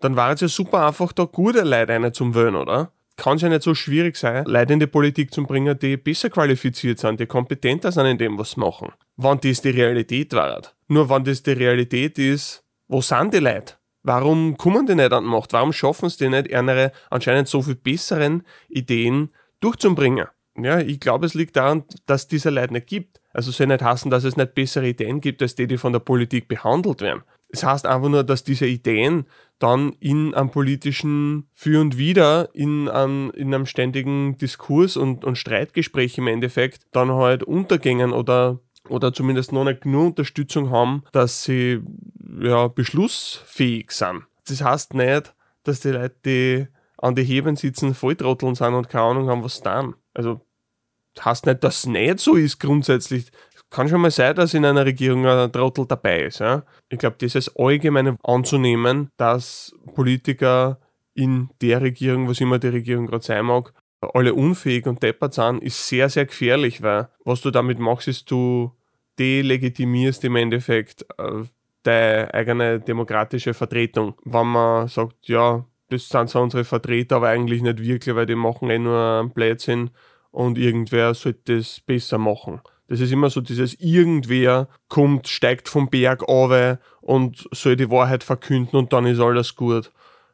dann 0.00 0.16
war 0.16 0.32
es 0.32 0.40
ja 0.40 0.48
super 0.48 0.86
einfach, 0.86 1.12
da 1.12 1.24
gute 1.24 1.62
Leute 1.62 1.92
eine 1.92 2.12
zum 2.12 2.34
Wählen, 2.34 2.56
oder? 2.56 2.92
Kann 3.18 3.34
es 3.34 3.42
ja 3.42 3.48
nicht 3.48 3.64
so 3.64 3.74
schwierig 3.74 4.16
sein, 4.16 4.44
Leute 4.44 4.72
in 4.72 4.78
die 4.78 4.86
Politik 4.86 5.34
zu 5.34 5.42
bringen, 5.42 5.76
die 5.76 5.96
besser 5.96 6.30
qualifiziert 6.30 7.00
sind, 7.00 7.18
die 7.18 7.26
kompetenter 7.26 7.90
sind 7.90 8.06
in 8.06 8.16
dem, 8.16 8.38
was 8.38 8.52
sie 8.52 8.60
machen. 8.60 8.92
Wenn 9.16 9.40
das 9.40 9.60
die 9.60 9.70
Realität 9.70 10.32
war. 10.34 10.62
Nur 10.86 11.10
wenn 11.10 11.24
das 11.24 11.42
die 11.42 11.50
Realität 11.50 12.16
ist, 12.16 12.62
wo 12.86 13.00
sind 13.00 13.34
die 13.34 13.40
Leute? 13.40 13.74
Warum 14.04 14.56
kommen 14.56 14.86
die 14.86 14.94
nicht 14.94 15.12
an 15.12 15.24
die 15.24 15.30
Macht? 15.30 15.52
Warum 15.52 15.72
schaffen 15.72 16.06
es 16.06 16.16
die 16.16 16.28
nicht, 16.28 16.46
ihre 16.46 16.92
anscheinend 17.10 17.48
so 17.48 17.60
viel 17.60 17.74
besseren 17.74 18.44
Ideen 18.68 19.32
durchzubringen? 19.58 20.28
Ja, 20.56 20.78
ich 20.78 21.00
glaube, 21.00 21.26
es 21.26 21.34
liegt 21.34 21.56
daran, 21.56 21.84
dass 22.06 22.28
diese 22.28 22.50
Leute 22.50 22.74
nicht 22.74 22.86
gibt. 22.86 23.20
Also 23.32 23.50
soll 23.50 23.66
nicht 23.66 23.82
heißen, 23.82 24.12
dass 24.12 24.22
es 24.22 24.36
nicht 24.36 24.54
bessere 24.54 24.88
Ideen 24.88 25.20
gibt, 25.20 25.42
als 25.42 25.56
die, 25.56 25.66
die 25.66 25.76
von 25.76 25.92
der 25.92 26.00
Politik 26.00 26.46
behandelt 26.46 27.00
werden. 27.00 27.24
Es 27.48 27.64
heißt 27.64 27.84
einfach 27.84 28.08
nur, 28.08 28.22
dass 28.22 28.44
diese 28.44 28.66
Ideen 28.66 29.26
dann 29.58 29.92
in 30.00 30.34
einem 30.34 30.50
politischen 30.50 31.48
Für 31.52 31.80
und 31.80 31.98
Wider, 31.98 32.48
in 32.52 32.88
einem, 32.88 33.30
in 33.30 33.52
einem 33.52 33.66
ständigen 33.66 34.36
Diskurs 34.38 34.96
und, 34.96 35.24
und 35.24 35.36
Streitgespräch 35.36 36.18
im 36.18 36.28
Endeffekt 36.28 36.86
dann 36.92 37.12
halt 37.12 37.42
untergängen 37.42 38.12
oder 38.12 38.60
oder 38.88 39.12
zumindest 39.12 39.52
noch 39.52 39.64
nicht 39.64 39.82
genug 39.82 40.06
Unterstützung 40.06 40.70
haben, 40.70 41.04
dass 41.12 41.44
sie 41.44 41.82
ja, 42.40 42.68
beschlussfähig 42.68 43.90
sind. 43.90 44.24
Das 44.46 44.62
heißt 44.62 44.94
nicht, 44.94 45.34
dass 45.64 45.80
die 45.80 45.90
Leute, 45.90 46.16
die 46.24 46.66
an 46.96 47.14
die 47.14 47.24
Heben 47.24 47.56
sitzen, 47.56 47.94
Volltrotteln 47.94 48.54
sind 48.54 48.74
und 48.74 48.88
keine 48.88 49.04
Ahnung 49.04 49.28
haben, 49.28 49.44
was 49.44 49.60
dann. 49.60 49.94
Also, 50.14 50.40
das 51.14 51.24
heißt 51.24 51.46
nicht, 51.46 51.64
dass 51.64 51.78
es 51.78 51.86
nicht 51.86 52.20
so 52.20 52.34
ist 52.34 52.58
grundsätzlich. 52.58 53.30
Kann 53.70 53.88
schon 53.88 54.00
mal 54.00 54.10
sein, 54.10 54.34
dass 54.34 54.54
in 54.54 54.64
einer 54.64 54.86
Regierung 54.86 55.26
ein 55.26 55.52
Trottel 55.52 55.86
dabei 55.86 56.22
ist. 56.24 56.40
Ja? 56.40 56.64
Ich 56.88 56.98
glaube, 56.98 57.16
das 57.18 57.34
ist 57.34 57.52
allgemein 57.58 58.16
anzunehmen, 58.22 59.10
dass 59.16 59.74
Politiker 59.94 60.78
in 61.14 61.50
der 61.60 61.82
Regierung, 61.82 62.28
was 62.28 62.40
immer 62.40 62.58
die 62.58 62.68
Regierung 62.68 63.06
gerade 63.06 63.24
sein 63.24 63.44
mag, 63.44 63.74
alle 64.00 64.34
unfähig 64.34 64.86
und 64.86 65.02
deppert 65.02 65.34
sind, 65.34 65.62
ist 65.62 65.86
sehr, 65.88 66.08
sehr 66.08 66.26
gefährlich, 66.26 66.82
weil 66.82 67.08
was 67.24 67.40
du 67.40 67.50
damit 67.50 67.78
machst, 67.78 68.08
ist, 68.08 68.30
du 68.30 68.72
delegitimierst 69.18 70.24
im 70.24 70.36
Endeffekt 70.36 71.04
äh, 71.18 71.42
deine 71.82 72.32
eigene 72.32 72.80
demokratische 72.80 73.54
Vertretung. 73.54 74.14
Wenn 74.24 74.46
man 74.46 74.88
sagt, 74.88 75.28
ja, 75.28 75.64
das 75.88 76.08
sind 76.08 76.30
so 76.30 76.40
unsere 76.40 76.64
Vertreter, 76.64 77.16
aber 77.16 77.28
eigentlich 77.28 77.62
nicht 77.62 77.82
wirklich, 77.82 78.14
weil 78.14 78.26
die 78.26 78.34
machen 78.34 78.70
eh 78.70 78.78
nur 78.78 79.20
einen 79.20 79.30
Blödsinn 79.30 79.90
und 80.30 80.58
irgendwer 80.58 81.14
sollte 81.14 81.56
das 81.56 81.80
besser 81.80 82.18
machen. 82.18 82.60
Das 82.88 83.00
ist 83.00 83.12
immer 83.12 83.30
so 83.30 83.40
dieses 83.40 83.74
irgendwer 83.74 84.68
kommt, 84.88 85.28
steigt 85.28 85.68
vom 85.68 85.90
Berg 85.90 86.28
auf 86.28 86.78
und 87.00 87.48
soll 87.52 87.76
die 87.76 87.90
Wahrheit 87.90 88.24
verkünden 88.24 88.76
und 88.78 88.92
dann 88.92 89.06
ist 89.06 89.20
alles 89.20 89.54
gut. 89.54 89.92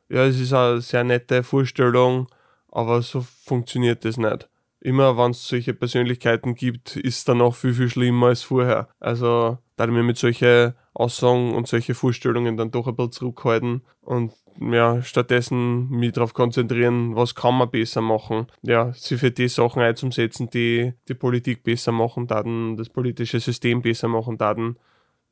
Ja, 0.08 0.24
es 0.24 0.38
ist 0.38 0.52
eine 0.52 0.80
sehr 0.80 1.04
nette 1.04 1.42
Vorstellung, 1.42 2.28
aber 2.70 3.02
so 3.02 3.24
funktioniert 3.44 4.04
das 4.04 4.16
nicht 4.16 4.48
immer 4.84 5.16
wenn 5.16 5.30
es 5.30 5.48
solche 5.48 5.74
Persönlichkeiten 5.74 6.54
gibt, 6.54 6.96
ist 6.96 7.18
es 7.18 7.24
dann 7.24 7.38
noch 7.38 7.54
viel, 7.54 7.74
viel 7.74 7.88
schlimmer 7.88 8.26
als 8.26 8.42
vorher. 8.42 8.88
Also 9.00 9.58
da 9.76 9.86
mir 9.86 10.02
mit 10.02 10.18
solchen 10.18 10.74
Aussagen 10.94 11.54
und 11.54 11.66
solche 11.66 11.94
Vorstellungen 11.94 12.56
dann 12.56 12.70
doch 12.70 12.86
ein 12.86 12.94
bisschen 12.94 13.12
zurückhalten 13.12 13.82
und 14.00 14.32
ja, 14.60 15.02
stattdessen 15.02 15.88
mich 15.90 16.12
darauf 16.12 16.32
konzentrieren, 16.32 17.16
was 17.16 17.34
kann 17.34 17.58
man 17.58 17.70
besser 17.70 18.00
machen. 18.00 18.46
Ja, 18.62 18.92
sie 18.92 19.18
für 19.18 19.32
die 19.32 19.48
Sachen 19.48 19.82
einzusetzen, 19.82 20.48
die 20.50 20.94
die 21.08 21.14
Politik 21.14 21.64
besser 21.64 21.90
machen, 21.90 22.28
dann 22.28 22.76
das 22.76 22.88
politische 22.88 23.40
System 23.40 23.82
besser 23.82 24.06
machen, 24.06 24.38
dann 24.38 24.78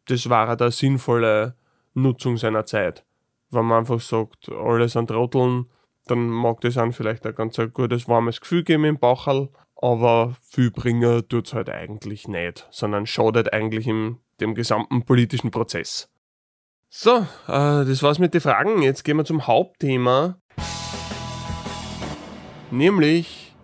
das 0.07 0.29
war 0.29 0.49
eine 0.49 0.71
sinnvolle 0.73 1.55
Nutzung 1.95 2.37
seiner 2.37 2.65
Zeit. 2.65 3.05
Wenn 3.51 3.67
man 3.67 3.81
einfach 3.81 4.01
sagt, 4.01 4.49
alles 4.49 4.97
an 4.97 5.07
Trotteln, 5.07 5.67
dann 6.07 6.29
mag 6.29 6.61
das 6.63 6.77
an 6.77 6.93
vielleicht 6.93 7.25
ein 7.27 7.35
ganz 7.35 7.61
gutes, 7.73 8.09
warmes 8.09 8.41
Gefühl 8.41 8.65
geben 8.65 8.85
im 8.85 8.99
Bauchal, 8.99 9.51
aber 9.77 10.35
viel 10.43 10.71
bringen 10.71 11.23
tut 11.29 11.47
es 11.47 11.55
halt 11.55 11.71
eigentlich 11.71 12.27
nicht, 12.27 12.67
sondern 12.71 13.07
schadet 13.07 13.53
eigentlich 13.53 13.87
im 13.87 14.19
dem 14.41 14.55
gesamten 14.55 15.05
politischen 15.05 15.51
Prozess. 15.51 16.09
So, 16.89 17.27
äh, 17.49 17.85
das 17.85 18.03
war's 18.03 18.19
mit 18.19 18.35
den 18.35 18.41
Fragen. 18.41 18.83
Jetzt 18.83 19.05
gehen 19.05 19.17
wir 19.17 19.25
zum 19.25 19.47
Hauptthema, 19.47 20.39
nämlich 22.71 23.55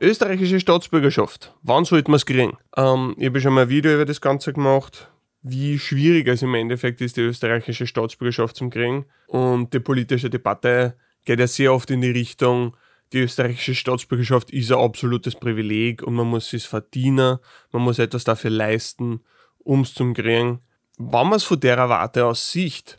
österreichische 0.00 0.60
Staatsbürgerschaft. 0.60 1.54
Wann 1.62 1.84
sollte 1.84 2.10
man 2.10 2.16
es 2.16 2.26
kriegen? 2.26 2.56
Ähm, 2.76 3.14
ich 3.18 3.26
habe 3.26 3.40
schon 3.40 3.54
mal 3.54 3.62
ein 3.62 3.68
Video 3.68 3.92
über 3.92 4.04
das 4.04 4.20
Ganze 4.20 4.52
gemacht, 4.52 5.10
wie 5.42 5.78
schwierig 5.78 6.28
es 6.28 6.42
im 6.42 6.54
Endeffekt 6.54 7.00
ist, 7.00 7.16
die 7.16 7.22
österreichische 7.22 7.86
Staatsbürgerschaft 7.86 8.56
zu 8.56 8.68
kriegen. 8.70 9.06
Und 9.26 9.74
die 9.74 9.80
politische 9.80 10.30
Debatte 10.30 10.96
geht 11.24 11.40
ja 11.40 11.46
sehr 11.46 11.74
oft 11.74 11.90
in 11.90 12.00
die 12.00 12.10
Richtung, 12.10 12.74
die 13.12 13.20
österreichische 13.20 13.74
Staatsbürgerschaft 13.74 14.50
ist 14.50 14.70
ein 14.70 14.78
absolutes 14.78 15.34
Privileg 15.34 16.02
und 16.02 16.14
man 16.14 16.26
muss 16.26 16.52
es 16.52 16.66
verdienen, 16.66 17.38
man 17.72 17.82
muss 17.82 17.98
etwas 17.98 18.24
dafür 18.24 18.50
leisten, 18.50 19.20
um 19.68 19.82
es 19.82 19.92
zu 19.92 20.14
kriegen. 20.14 20.60
Wenn 20.96 21.28
man 21.28 21.34
es 21.34 21.44
von 21.44 21.60
der 21.60 21.76
Warte 21.90 22.24
aus 22.24 22.50
sieht, 22.50 22.98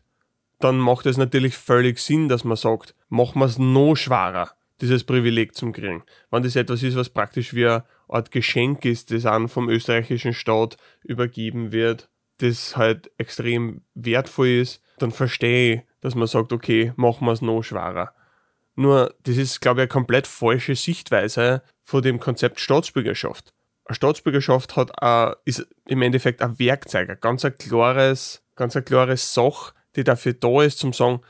dann 0.60 0.78
macht 0.78 1.08
es 1.08 1.18
natürlich 1.18 1.58
völlig 1.58 1.98
Sinn, 1.98 2.30
dass 2.30 2.44
man 2.44 2.58
sagt, 2.58 2.94
machen 3.10 3.40
wir 3.40 3.46
es 3.46 3.58
noch 3.58 3.96
schwerer, 3.96 4.52
dieses 4.80 5.04
Privileg 5.04 5.56
zu 5.56 5.72
kriegen. 5.72 6.04
Wenn 6.30 6.44
das 6.44 6.56
etwas 6.56 6.84
ist, 6.84 6.96
was 6.96 7.10
praktisch 7.10 7.56
wie 7.56 7.66
eine 7.66 7.86
Art 8.08 8.30
Geschenk 8.30 8.86
ist, 8.86 9.10
das 9.10 9.26
an 9.26 9.48
vom 9.48 9.68
österreichischen 9.68 10.34
Staat 10.34 10.78
übergeben 11.04 11.72
wird, 11.72 12.08
das 12.38 12.78
halt 12.78 13.10
extrem 13.18 13.82
wertvoll 13.96 14.50
ist, 14.50 14.84
dann 15.00 15.12
verstehe 15.12 15.74
ich, 15.74 15.82
dass 16.02 16.14
man 16.14 16.28
sagt, 16.28 16.54
okay, 16.54 16.94
machen 16.98 17.26
wir 17.26 17.32
es 17.32 17.42
noch 17.42 17.64
schwerer. 17.64 18.14
Nur, 18.76 19.16
das 19.24 19.38
ist, 19.38 19.60
glaube 19.60 19.80
ich, 19.80 19.84
eine 19.84 19.90
komplett 19.90 20.28
falsche 20.28 20.76
Sichtweise 20.76 21.64
von 21.82 22.04
dem 22.04 22.20
Konzept 22.20 22.60
Staatsbürgerschaft. 22.60 23.54
Staatsbürgerschaft 23.96 24.76
hat, 24.76 24.92
äh, 25.02 25.36
ist 25.46 25.68
im 25.88 26.02
Endeffekt 26.02 26.42
ein 26.42 26.60
Werkzeug, 26.60 27.10
ein 27.10 27.18
ganz 27.20 27.44
ein 27.46 27.58
klares, 27.58 28.44
ganz 28.56 28.76
ein 28.76 28.86
klares 28.86 29.34
Sach, 29.34 29.74
die 29.96 30.04
dafür 30.04 30.34
da 30.34 30.62
ist, 30.64 30.80
zum 30.80 30.94
sagen, 30.94 31.22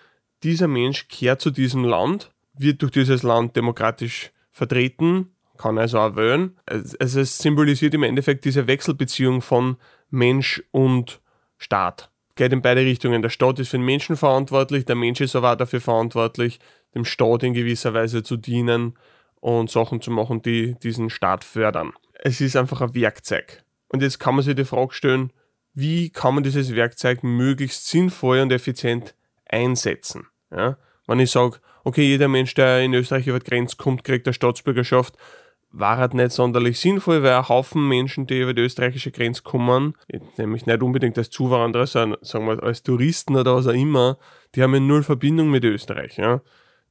dieser 0.44 0.68
Mensch 0.68 1.08
kehrt 1.08 1.42
zu 1.42 1.52
diesem 1.52 1.84
Land, 1.84 2.32
wird 2.54 2.82
durch 2.82 2.92
dieses 2.92 3.24
Land 3.24 3.56
demokratisch 3.56 4.32
vertreten, 4.52 5.34
kann 5.58 5.78
also 5.78 6.00
auch 6.00 6.16
wählen. 6.16 6.58
Also 6.66 7.20
es 7.20 7.38
symbolisiert 7.38 7.94
im 7.94 8.04
Endeffekt 8.04 8.46
diese 8.46 8.68
Wechselbeziehung 8.68 9.42
von 9.42 9.78
Mensch 10.10 10.64
und 10.72 11.22
Staat. 11.58 12.10
Geht 12.36 12.54
in 12.54 12.62
beide 12.62 12.82
Richtungen. 12.82 13.22
Der 13.22 13.30
Staat 13.30 13.60
ist 13.60 13.70
für 13.70 13.78
den 13.78 13.86
Menschen 13.86 14.16
verantwortlich, 14.16 14.86
der 14.86 14.96
Mensch 14.96 15.20
ist 15.20 15.36
aber 15.36 15.52
auch 15.52 15.58
dafür 15.58 15.82
verantwortlich, 15.82 16.60
dem 16.96 17.04
Staat 17.04 17.44
in 17.44 17.54
gewisser 17.54 17.94
Weise 17.94 18.24
zu 18.24 18.38
dienen 18.38 18.98
und 19.42 19.70
Sachen 19.70 20.02
zu 20.02 20.12
machen, 20.12 20.42
die 20.42 20.76
diesen 20.80 21.10
Staat 21.10 21.44
fördern. 21.44 21.94
Es 22.22 22.42
ist 22.42 22.56
einfach 22.56 22.82
ein 22.82 22.94
Werkzeug. 22.94 23.64
Und 23.88 24.02
jetzt 24.02 24.20
kann 24.20 24.36
man 24.36 24.44
sich 24.44 24.56
die 24.56 24.66
Frage 24.66 24.94
stellen, 24.94 25.34
wie 25.74 26.10
kann 26.10 26.36
man 26.36 26.44
dieses 26.44 26.76
Werkzeug 26.76 27.24
möglichst 27.24 27.88
sinnvoll 27.88 28.40
und 28.40 28.52
effizient 28.52 29.16
einsetzen? 29.46 30.28
Ja? 30.52 30.78
Wenn 31.08 31.20
ich 31.20 31.32
sage, 31.32 31.60
okay, 31.84 32.04
jeder 32.04 32.28
Mensch, 32.28 32.54
der 32.54 32.82
in 32.82 32.94
Österreich 32.94 33.28
über 33.28 33.40
die 33.40 33.50
Grenze 33.50 33.78
kommt, 33.78 34.04
kriegt 34.04 34.28
eine 34.28 34.34
Staatsbürgerschaft, 34.34 35.16
war 35.72 35.98
halt 35.98 36.14
nicht 36.14 36.32
sonderlich 36.32 36.80
sinnvoll, 36.80 37.22
weil 37.22 37.34
ein 37.34 37.48
Haufen 37.48 37.88
Menschen, 37.88 38.26
die 38.26 38.42
über 38.42 38.54
die 38.54 38.64
österreichische 38.64 39.12
Grenze 39.12 39.44
kommen, 39.44 39.96
nämlich 40.38 40.66
nicht 40.66 40.82
unbedingt 40.82 41.18
als 41.18 41.30
Zuwanderer, 41.30 41.86
sondern 41.86 42.20
sagen 42.24 42.48
wir 42.48 42.64
als 42.64 42.82
Touristen 42.82 43.36
oder 43.36 43.56
was 43.56 43.68
auch 43.68 43.74
immer, 43.74 44.18
die 44.56 44.64
haben 44.64 44.74
ja 44.74 44.80
null 44.80 45.04
Verbindung 45.04 45.52
mit 45.52 45.64
Österreich. 45.64 46.18
Ja? 46.18 46.42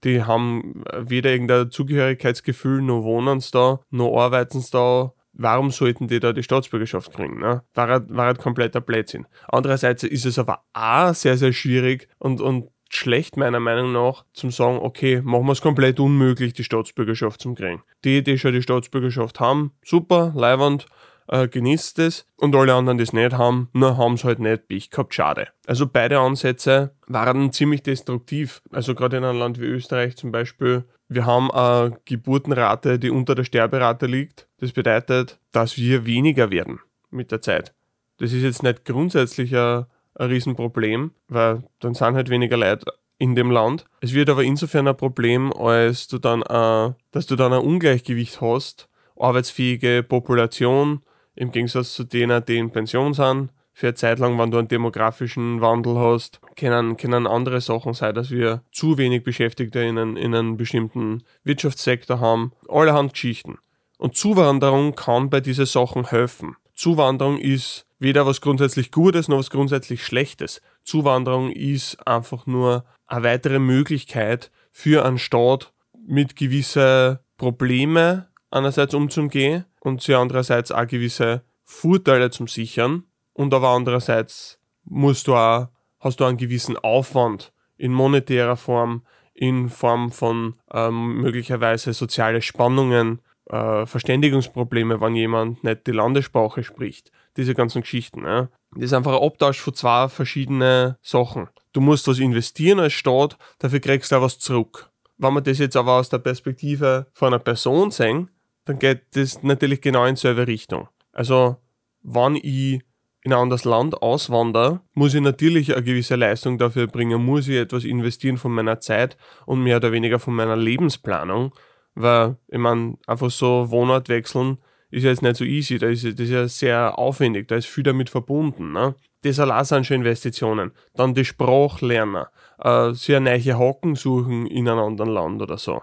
Die 0.04 0.23
haben 0.23 0.85
weder 0.97 1.30
irgendein 1.30 1.70
Zugehörigkeitsgefühl, 1.70 2.82
noch 2.82 3.02
wohnen 3.02 3.40
sie 3.40 3.50
da, 3.50 3.80
noch 3.90 4.16
arbeiten 4.16 4.61
sie 4.61 4.70
da. 4.70 5.12
Warum 5.38 5.71
sollten 5.71 6.09
die 6.09 6.21
da 6.21 6.33
die 6.33 6.42
Staatsbürgerschaft 6.42 7.12
kriegen? 7.12 7.38
Ne? 7.38 7.62
War, 7.73 7.88
halt, 7.88 8.14
war 8.14 8.26
halt 8.26 8.38
kompletter 8.38 8.80
Blödsinn. 8.80 9.26
Andererseits 9.47 10.02
ist 10.02 10.26
es 10.26 10.38
aber 10.38 10.64
auch 10.73 11.14
sehr, 11.14 11.38
sehr 11.38 11.52
schwierig 11.52 12.09
und, 12.18 12.40
und 12.40 12.68
schlecht 12.90 13.37
meiner 13.37 13.61
Meinung 13.61 13.92
nach 13.92 14.25
zum 14.33 14.50
sagen, 14.50 14.78
okay, 14.78 15.21
machen 15.23 15.47
wir 15.47 15.52
es 15.52 15.61
komplett 15.61 16.00
unmöglich, 16.00 16.54
die 16.54 16.64
Staatsbürgerschaft 16.64 17.40
zu 17.40 17.54
kriegen. 17.54 17.83
Die, 18.04 18.23
die 18.23 18.38
schon 18.38 18.52
die 18.52 18.62
Staatsbürgerschaft 18.62 19.40
haben, 19.40 19.73
super, 19.85 20.33
leiwand, 20.35 20.87
äh, 21.28 21.47
genießt 21.47 21.99
es 22.00 22.26
und 22.37 22.54
alle 22.57 22.75
anderen, 22.75 22.99
die 22.99 23.04
es 23.04 23.12
nicht 23.12 23.35
haben, 23.35 23.68
nur 23.73 23.97
haben 23.97 24.14
es 24.14 24.25
halt 24.25 24.38
nicht 24.38 24.62
ich 24.68 24.90
gehabt, 24.90 25.14
schade. 25.14 25.49
Also 25.66 25.87
beide 25.87 26.18
Ansätze 26.18 26.95
waren 27.07 27.52
ziemlich 27.52 27.83
destruktiv. 27.83 28.62
Also 28.73 28.95
gerade 28.95 29.18
in 29.18 29.25
einem 29.25 29.38
Land 29.38 29.61
wie 29.61 29.66
Österreich 29.66 30.16
zum 30.16 30.33
Beispiel, 30.33 30.85
wir 31.09 31.26
haben 31.26 31.50
eine 31.50 31.99
Geburtenrate, 32.04 32.99
die 32.99 33.11
unter 33.11 33.35
der 33.35 33.45
Sterberate 33.45 34.07
liegt. 34.07 34.48
Das 34.59 34.73
bedeutet, 34.73 35.38
dass 35.53 35.77
wir 35.77 36.05
weniger 36.05 36.50
werden 36.50 36.81
mit 37.11 37.31
der 37.31 37.41
Zeit. 37.41 37.73
Das 38.19 38.33
ist 38.33 38.43
jetzt 38.43 38.62
nicht 38.62 38.85
grundsätzlich 38.85 39.57
ein, 39.57 39.87
ein 40.15 40.29
Riesenproblem, 40.29 41.12
weil 41.29 41.62
dann 41.79 41.95
sind 41.95 42.15
halt 42.15 42.29
weniger 42.29 42.57
Leute 42.57 42.93
in 43.19 43.35
dem 43.35 43.50
Land. 43.50 43.85
Es 44.00 44.15
wird 44.15 44.31
aber 44.31 44.43
insofern 44.43 44.88
ein 44.88 44.97
Problem, 44.97 45.53
als 45.53 46.09
du 46.09 46.19
dann, 46.19 46.43
äh, 46.43 46.95
dass 47.12 47.27
du 47.27 47.37
dann 47.37 47.53
ein 47.53 47.62
Ungleichgewicht 47.62 48.41
hast, 48.41 48.88
arbeitsfähige 49.17 50.03
Population 50.03 51.03
im 51.35 51.53
Gegensatz 51.53 51.95
zu 51.95 52.05
denen, 52.05 52.45
die 52.45 52.59
in 52.59 52.71
Pension 52.71 53.15
sind. 53.15 53.50
Für 53.73 53.88
eine 53.88 53.95
Zeit 53.95 54.19
lang, 54.19 54.37
wenn 54.38 54.50
du 54.50 54.59
einen 54.59 54.67
demografischen 54.67 55.61
Wandel 55.61 55.97
hast, 55.99 56.41
können, 56.57 56.97
können 56.97 57.29
andere 57.29 57.61
Sachen 57.61 57.95
sein, 57.95 58.12
dass 58.12 58.31
wir 58.31 58.62
zu 58.73 58.99
wenig 58.99 59.23
Beschäftigte 59.23 59.79
in, 59.81 59.97
in 60.17 60.35
einem 60.35 60.57
bestimmten 60.57 61.23
Wirtschaftssektor 61.45 62.19
haben. 62.19 62.53
Allerhand 62.69 63.12
Geschichten. 63.12 63.59
Und 63.99 64.17
Zuwanderung 64.17 64.95
kann 64.95 65.28
bei 65.28 65.40
diesen 65.40 65.67
Sachen 65.67 66.09
helfen. 66.09 66.57
Zuwanderung 66.75 67.38
ist 67.38 67.85
weder 67.99 68.25
was 68.26 68.40
grundsätzlich 68.40 68.93
Gutes 68.93 69.28
noch 69.28 69.38
was 69.38 69.50
grundsätzlich 69.50 70.05
Schlechtes. 70.05 70.62
Zuwanderung 70.83 71.50
ist 71.50 72.07
einfach 72.07 72.47
nur 72.47 72.85
eine 73.07 73.25
weitere 73.25 73.59
Möglichkeit 73.59 74.50
für 74.71 75.05
einen 75.05 75.19
Staat 75.19 75.73
mit 76.07 76.37
gewissen 76.37 77.19
Problemen 77.37 78.25
einerseits 78.50 78.95
umzugehen 78.95 79.64
und 79.81 80.00
sie 80.00 80.14
andererseits 80.14 80.71
auch 80.71 80.87
gewisse 80.87 81.43
Vorteile 81.64 82.31
zum 82.31 82.47
Sichern 82.47 83.02
und 83.33 83.52
aber 83.52 83.71
andererseits 83.71 84.59
musst 84.85 85.26
du 85.26 85.35
auch, 85.35 85.68
hast 86.01 86.20
du 86.20 86.25
einen 86.25 86.38
gewissen 86.38 86.77
Aufwand 86.77 87.53
in 87.77 87.92
monetärer 87.92 88.57
Form, 88.57 89.03
in 89.35 89.68
Form 89.68 90.11
von 90.11 90.55
ähm, 90.72 91.20
möglicherweise 91.20 91.92
soziale 91.92 92.42
Spannungen, 92.42 93.20
äh, 93.48 93.87
Verständigungsprobleme, 93.87 95.00
wenn 95.00 95.14
jemand 95.14 95.64
nicht 95.64 95.87
die 95.87 95.92
Landessprache 95.92 96.62
spricht, 96.62 97.11
diese 97.37 97.54
ganzen 97.54 97.82
Geschichten. 97.82 98.24
Ja. 98.24 98.48
Das 98.72 98.84
ist 98.84 98.92
einfach 98.92 99.16
ein 99.16 99.22
Abtausch 99.22 99.61
von 99.61 99.74
zwei 99.74 100.08
verschiedenen 100.08 100.96
Sachen. 101.02 101.48
Du 101.72 101.80
musst 101.80 102.08
was 102.08 102.18
investieren 102.18 102.80
als 102.80 102.92
Staat, 102.92 103.38
dafür 103.58 103.80
kriegst 103.80 104.12
du 104.12 104.16
auch 104.16 104.22
was 104.22 104.38
zurück. 104.38 104.90
Wenn 105.16 105.34
wir 105.34 105.40
das 105.40 105.58
jetzt 105.58 105.76
aber 105.76 105.94
aus 105.94 106.08
der 106.08 106.18
Perspektive 106.18 107.06
von 107.12 107.28
einer 107.28 107.38
Person 107.38 107.90
sehen, 107.90 108.30
dann 108.64 108.78
geht 108.78 109.02
das 109.12 109.42
natürlich 109.42 109.80
genau 109.80 110.04
in 110.04 110.14
dieselbe 110.14 110.46
Richtung. 110.46 110.88
Also, 111.12 111.56
wenn 112.02 112.37
ich 112.37 112.82
in 113.22 113.32
ein 113.32 113.40
anderes 113.40 113.64
Land 113.64 114.00
auswandere, 114.00 114.80
muss 114.94 115.14
ich 115.14 115.20
natürlich 115.20 115.74
eine 115.74 115.82
gewisse 115.82 116.16
Leistung 116.16 116.56
dafür 116.56 116.87
bringen, 116.87 117.24
muss 117.24 117.48
ich 117.48 117.56
etwas 117.56 117.84
investieren 117.84 118.37
von 118.37 118.52
meiner 118.52 118.80
Zeit 118.80 119.16
und 119.44 119.62
mehr 119.62 119.78
oder 119.78 119.90
weniger 119.90 120.18
von 120.18 120.34
meiner 120.34 120.56
Lebensplanung, 120.56 121.52
weil, 122.00 122.37
ich 122.48 122.58
meine, 122.58 122.96
einfach 123.06 123.30
so 123.30 123.70
Wohnort 123.70 124.08
wechseln 124.08 124.58
ist 124.90 125.04
ja 125.04 125.11
jetzt 125.11 125.22
nicht 125.22 125.37
so 125.37 125.44
easy, 125.44 125.78
da 125.78 125.88
ist, 125.88 126.04
das 126.04 126.18
ist 126.18 126.30
ja 126.30 126.48
sehr 126.48 126.98
aufwendig, 126.98 127.48
da 127.48 127.56
ist 127.56 127.66
viel 127.66 127.84
damit 127.84 128.08
verbunden. 128.08 128.72
Ne? 128.72 128.94
Das 129.22 129.38
allein 129.38 129.64
sind 129.64 129.87
schon 129.87 129.98
Investitionen. 129.98 130.72
Dann 130.94 131.14
die 131.14 131.24
Sprachlerner, 131.24 132.30
äh, 132.58 132.92
sehr 132.92 133.20
neue 133.20 133.58
Haken 133.58 133.96
suchen 133.96 134.46
in 134.46 134.68
einem 134.68 134.80
anderen 134.80 135.11
Land 135.11 135.42
oder 135.42 135.58
so. 135.58 135.82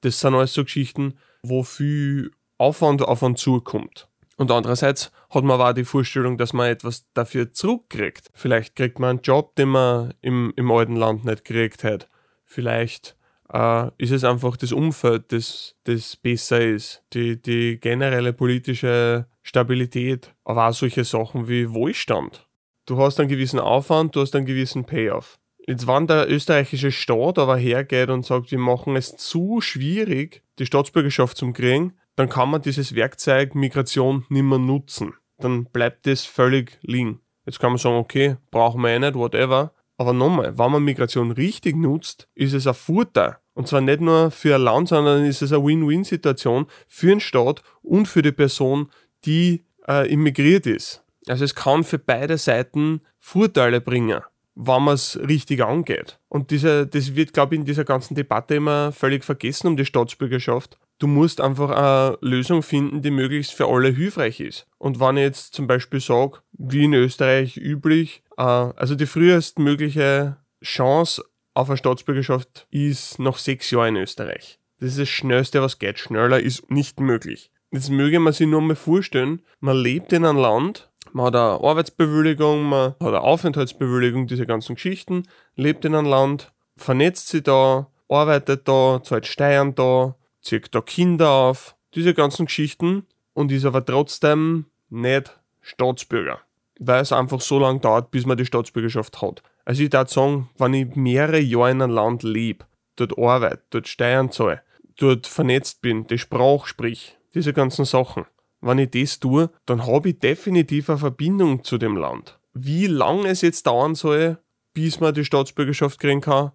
Das 0.00 0.20
sind 0.20 0.34
alles 0.34 0.54
so 0.54 0.64
Geschichten, 0.64 1.18
wo 1.42 1.62
viel 1.62 2.30
Aufwand 2.58 3.02
auf 3.02 3.22
einen 3.22 3.36
zukommt. 3.36 4.08
Und 4.38 4.50
andererseits 4.50 5.12
hat 5.30 5.44
man 5.44 5.60
aber 5.60 5.70
auch 5.70 5.74
die 5.74 5.84
Vorstellung, 5.84 6.38
dass 6.38 6.52
man 6.52 6.70
etwas 6.70 7.06
dafür 7.12 7.52
zurückkriegt. 7.52 8.30
Vielleicht 8.34 8.76
kriegt 8.76 8.98
man 8.98 9.10
einen 9.10 9.20
Job, 9.20 9.54
den 9.56 9.70
man 9.70 10.14
im, 10.20 10.52
im 10.56 10.70
alten 10.70 10.96
Land 10.96 11.24
nicht 11.24 11.44
gekriegt 11.44 11.84
hat. 11.84 12.08
Vielleicht 12.44 13.16
äh, 13.52 13.90
ist 13.98 14.12
es 14.12 14.24
einfach 14.24 14.56
das 14.56 14.72
Umfeld, 14.72 15.32
das, 15.32 15.76
das 15.84 16.16
besser 16.16 16.60
ist. 16.60 17.02
Die, 17.12 17.40
die 17.40 17.78
generelle 17.80 18.32
politische 18.32 19.26
Stabilität, 19.42 20.34
aber 20.44 20.68
auch 20.68 20.72
solche 20.72 21.04
Sachen 21.04 21.48
wie 21.48 21.72
Wohlstand. 21.72 22.46
Du 22.86 22.98
hast 22.98 23.18
einen 23.18 23.28
gewissen 23.28 23.58
Aufwand, 23.58 24.14
du 24.14 24.20
hast 24.20 24.34
einen 24.36 24.46
gewissen 24.46 24.84
Payoff. 24.84 25.38
Jetzt, 25.66 25.88
wenn 25.88 26.06
der 26.06 26.30
österreichische 26.30 26.92
Staat 26.92 27.38
aber 27.38 27.56
hergeht 27.56 28.08
und 28.08 28.24
sagt, 28.24 28.52
wir 28.52 28.58
machen 28.58 28.94
es 28.94 29.16
zu 29.16 29.60
schwierig, 29.60 30.44
die 30.60 30.66
Staatsbürgerschaft 30.66 31.36
zu 31.36 31.52
kriegen, 31.52 31.94
dann 32.14 32.28
kann 32.28 32.50
man 32.50 32.62
dieses 32.62 32.94
Werkzeug 32.94 33.54
Migration 33.54 34.24
nicht 34.28 34.42
mehr 34.44 34.58
nutzen. 34.58 35.14
Dann 35.38 35.64
bleibt 35.64 36.06
das 36.06 36.24
völlig 36.24 36.78
liegen. 36.82 37.20
Jetzt 37.44 37.58
kann 37.58 37.72
man 37.72 37.78
sagen, 37.78 37.96
okay, 37.96 38.36
brauchen 38.50 38.80
wir 38.80 38.90
eh 38.90 38.98
nicht, 38.98 39.14
whatever. 39.14 39.72
Aber 39.96 40.12
nochmal, 40.12 40.58
wenn 40.58 40.72
man 40.72 40.82
Migration 40.82 41.30
richtig 41.30 41.76
nutzt, 41.76 42.28
ist 42.34 42.52
es 42.52 42.66
ein 42.66 42.74
Vorteil. 42.74 43.38
Und 43.54 43.68
zwar 43.68 43.80
nicht 43.80 44.00
nur 44.00 44.30
für 44.30 44.54
ein 44.54 44.62
Land, 44.62 44.88
sondern 44.88 45.24
ist 45.24 45.40
es 45.40 45.52
eine 45.52 45.64
Win-Win-Situation 45.64 46.66
für 46.86 47.08
den 47.08 47.20
Staat 47.20 47.62
und 47.82 48.06
für 48.06 48.20
die 48.22 48.32
Person, 48.32 48.90
die 49.24 49.64
äh, 49.88 50.10
immigriert 50.12 50.66
ist. 50.66 51.02
Also 51.26 51.44
es 51.44 51.54
kann 51.54 51.82
für 51.82 51.98
beide 51.98 52.36
Seiten 52.36 53.00
Vorteile 53.18 53.80
bringen 53.80 54.20
wenn 54.56 54.82
man 54.82 54.94
es 54.94 55.18
richtig 55.20 55.62
angeht. 55.62 56.18
Und 56.28 56.50
diese, 56.50 56.86
das 56.86 57.14
wird, 57.14 57.34
glaube 57.34 57.54
ich, 57.54 57.60
in 57.60 57.66
dieser 57.66 57.84
ganzen 57.84 58.14
Debatte 58.14 58.54
immer 58.54 58.90
völlig 58.90 59.22
vergessen 59.22 59.68
um 59.68 59.76
die 59.76 59.84
Staatsbürgerschaft. 59.84 60.78
Du 60.98 61.06
musst 61.06 61.40
einfach 61.40 61.70
eine 61.70 62.18
Lösung 62.22 62.62
finden, 62.62 63.02
die 63.02 63.10
möglichst 63.10 63.52
für 63.52 63.66
alle 63.66 63.90
hilfreich 63.90 64.40
ist. 64.40 64.66
Und 64.78 64.98
wenn 64.98 65.18
ich 65.18 65.24
jetzt 65.24 65.54
zum 65.54 65.66
Beispiel 65.66 66.00
sage, 66.00 66.38
wie 66.52 66.84
in 66.84 66.94
Österreich 66.94 67.56
üblich, 67.58 68.22
äh, 68.38 68.42
also 68.42 68.94
die 68.94 69.06
frühestmögliche 69.06 70.38
Chance 70.64 71.22
auf 71.52 71.68
eine 71.68 71.76
Staatsbürgerschaft 71.76 72.66
ist 72.70 73.18
nach 73.18 73.38
sechs 73.38 73.70
Jahren 73.70 73.96
in 73.96 74.02
Österreich. 74.02 74.58
Das 74.78 74.90
ist 74.90 74.98
das 75.00 75.08
Schnellste, 75.08 75.62
was 75.62 75.78
geht. 75.78 75.98
Schneller 75.98 76.40
ist 76.40 76.70
nicht 76.70 77.00
möglich. 77.00 77.50
Jetzt 77.70 77.90
möge 77.90 78.20
man 78.20 78.32
sich 78.32 78.46
nur 78.46 78.60
mal 78.60 78.76
vorstellen, 78.76 79.42
man 79.60 79.76
lebt 79.76 80.12
in 80.12 80.24
einem 80.24 80.38
Land, 80.38 80.90
man 81.12 81.26
hat 81.26 81.36
eine 81.36 81.64
Arbeitsbewilligung, 81.66 82.64
man 82.64 82.90
hat 83.00 83.08
eine 83.08 83.20
Aufenthaltsbewilligung, 83.20 84.26
diese 84.26 84.46
ganzen 84.46 84.74
Geschichten, 84.76 85.24
lebt 85.56 85.84
in 85.84 85.94
einem 85.94 86.06
Land, 86.06 86.52
vernetzt 86.76 87.28
sich 87.28 87.42
da, 87.42 87.90
arbeitet 88.08 88.68
da, 88.68 89.00
zahlt 89.02 89.26
Steuern 89.26 89.74
da, 89.74 90.14
zieht 90.46 90.74
da 90.74 90.80
Kinder 90.80 91.30
auf, 91.30 91.76
diese 91.94 92.14
ganzen 92.14 92.46
Geschichten 92.46 93.06
und 93.34 93.52
ist 93.52 93.64
aber 93.64 93.84
trotzdem 93.84 94.66
nicht 94.88 95.38
Staatsbürger, 95.60 96.40
weil 96.78 97.02
es 97.02 97.12
einfach 97.12 97.40
so 97.40 97.58
lange 97.58 97.80
dauert, 97.80 98.10
bis 98.10 98.26
man 98.26 98.36
die 98.36 98.46
Staatsbürgerschaft 98.46 99.20
hat. 99.20 99.42
Also 99.64 99.82
ich 99.82 99.92
würde 99.92 100.10
sagen, 100.10 100.48
wenn 100.58 100.74
ich 100.74 100.94
mehrere 100.94 101.40
Jahre 101.40 101.72
in 101.72 101.82
einem 101.82 101.94
Land 101.94 102.22
lebe, 102.22 102.64
dort 102.94 103.18
arbeite, 103.18 103.62
dort 103.70 103.88
Steuern 103.88 104.30
zahle, 104.30 104.62
dort 104.96 105.26
vernetzt 105.26 105.82
bin, 105.82 106.06
die 106.06 106.18
Sprache 106.18 106.68
sprich, 106.68 107.18
diese 107.34 107.52
ganzen 107.52 107.84
Sachen, 107.84 108.24
wenn 108.60 108.78
ich 108.78 108.90
das 108.90 109.20
tue, 109.20 109.50
dann 109.66 109.86
habe 109.86 110.10
ich 110.10 110.18
definitiv 110.18 110.88
eine 110.88 110.98
Verbindung 110.98 111.62
zu 111.64 111.78
dem 111.78 111.96
Land. 111.96 112.38
Wie 112.54 112.86
lange 112.86 113.28
es 113.28 113.42
jetzt 113.42 113.66
dauern 113.66 113.94
soll, 113.94 114.38
bis 114.72 115.00
man 115.00 115.12
die 115.12 115.24
Staatsbürgerschaft 115.24 115.98
kriegen 115.98 116.20
kann, 116.20 116.52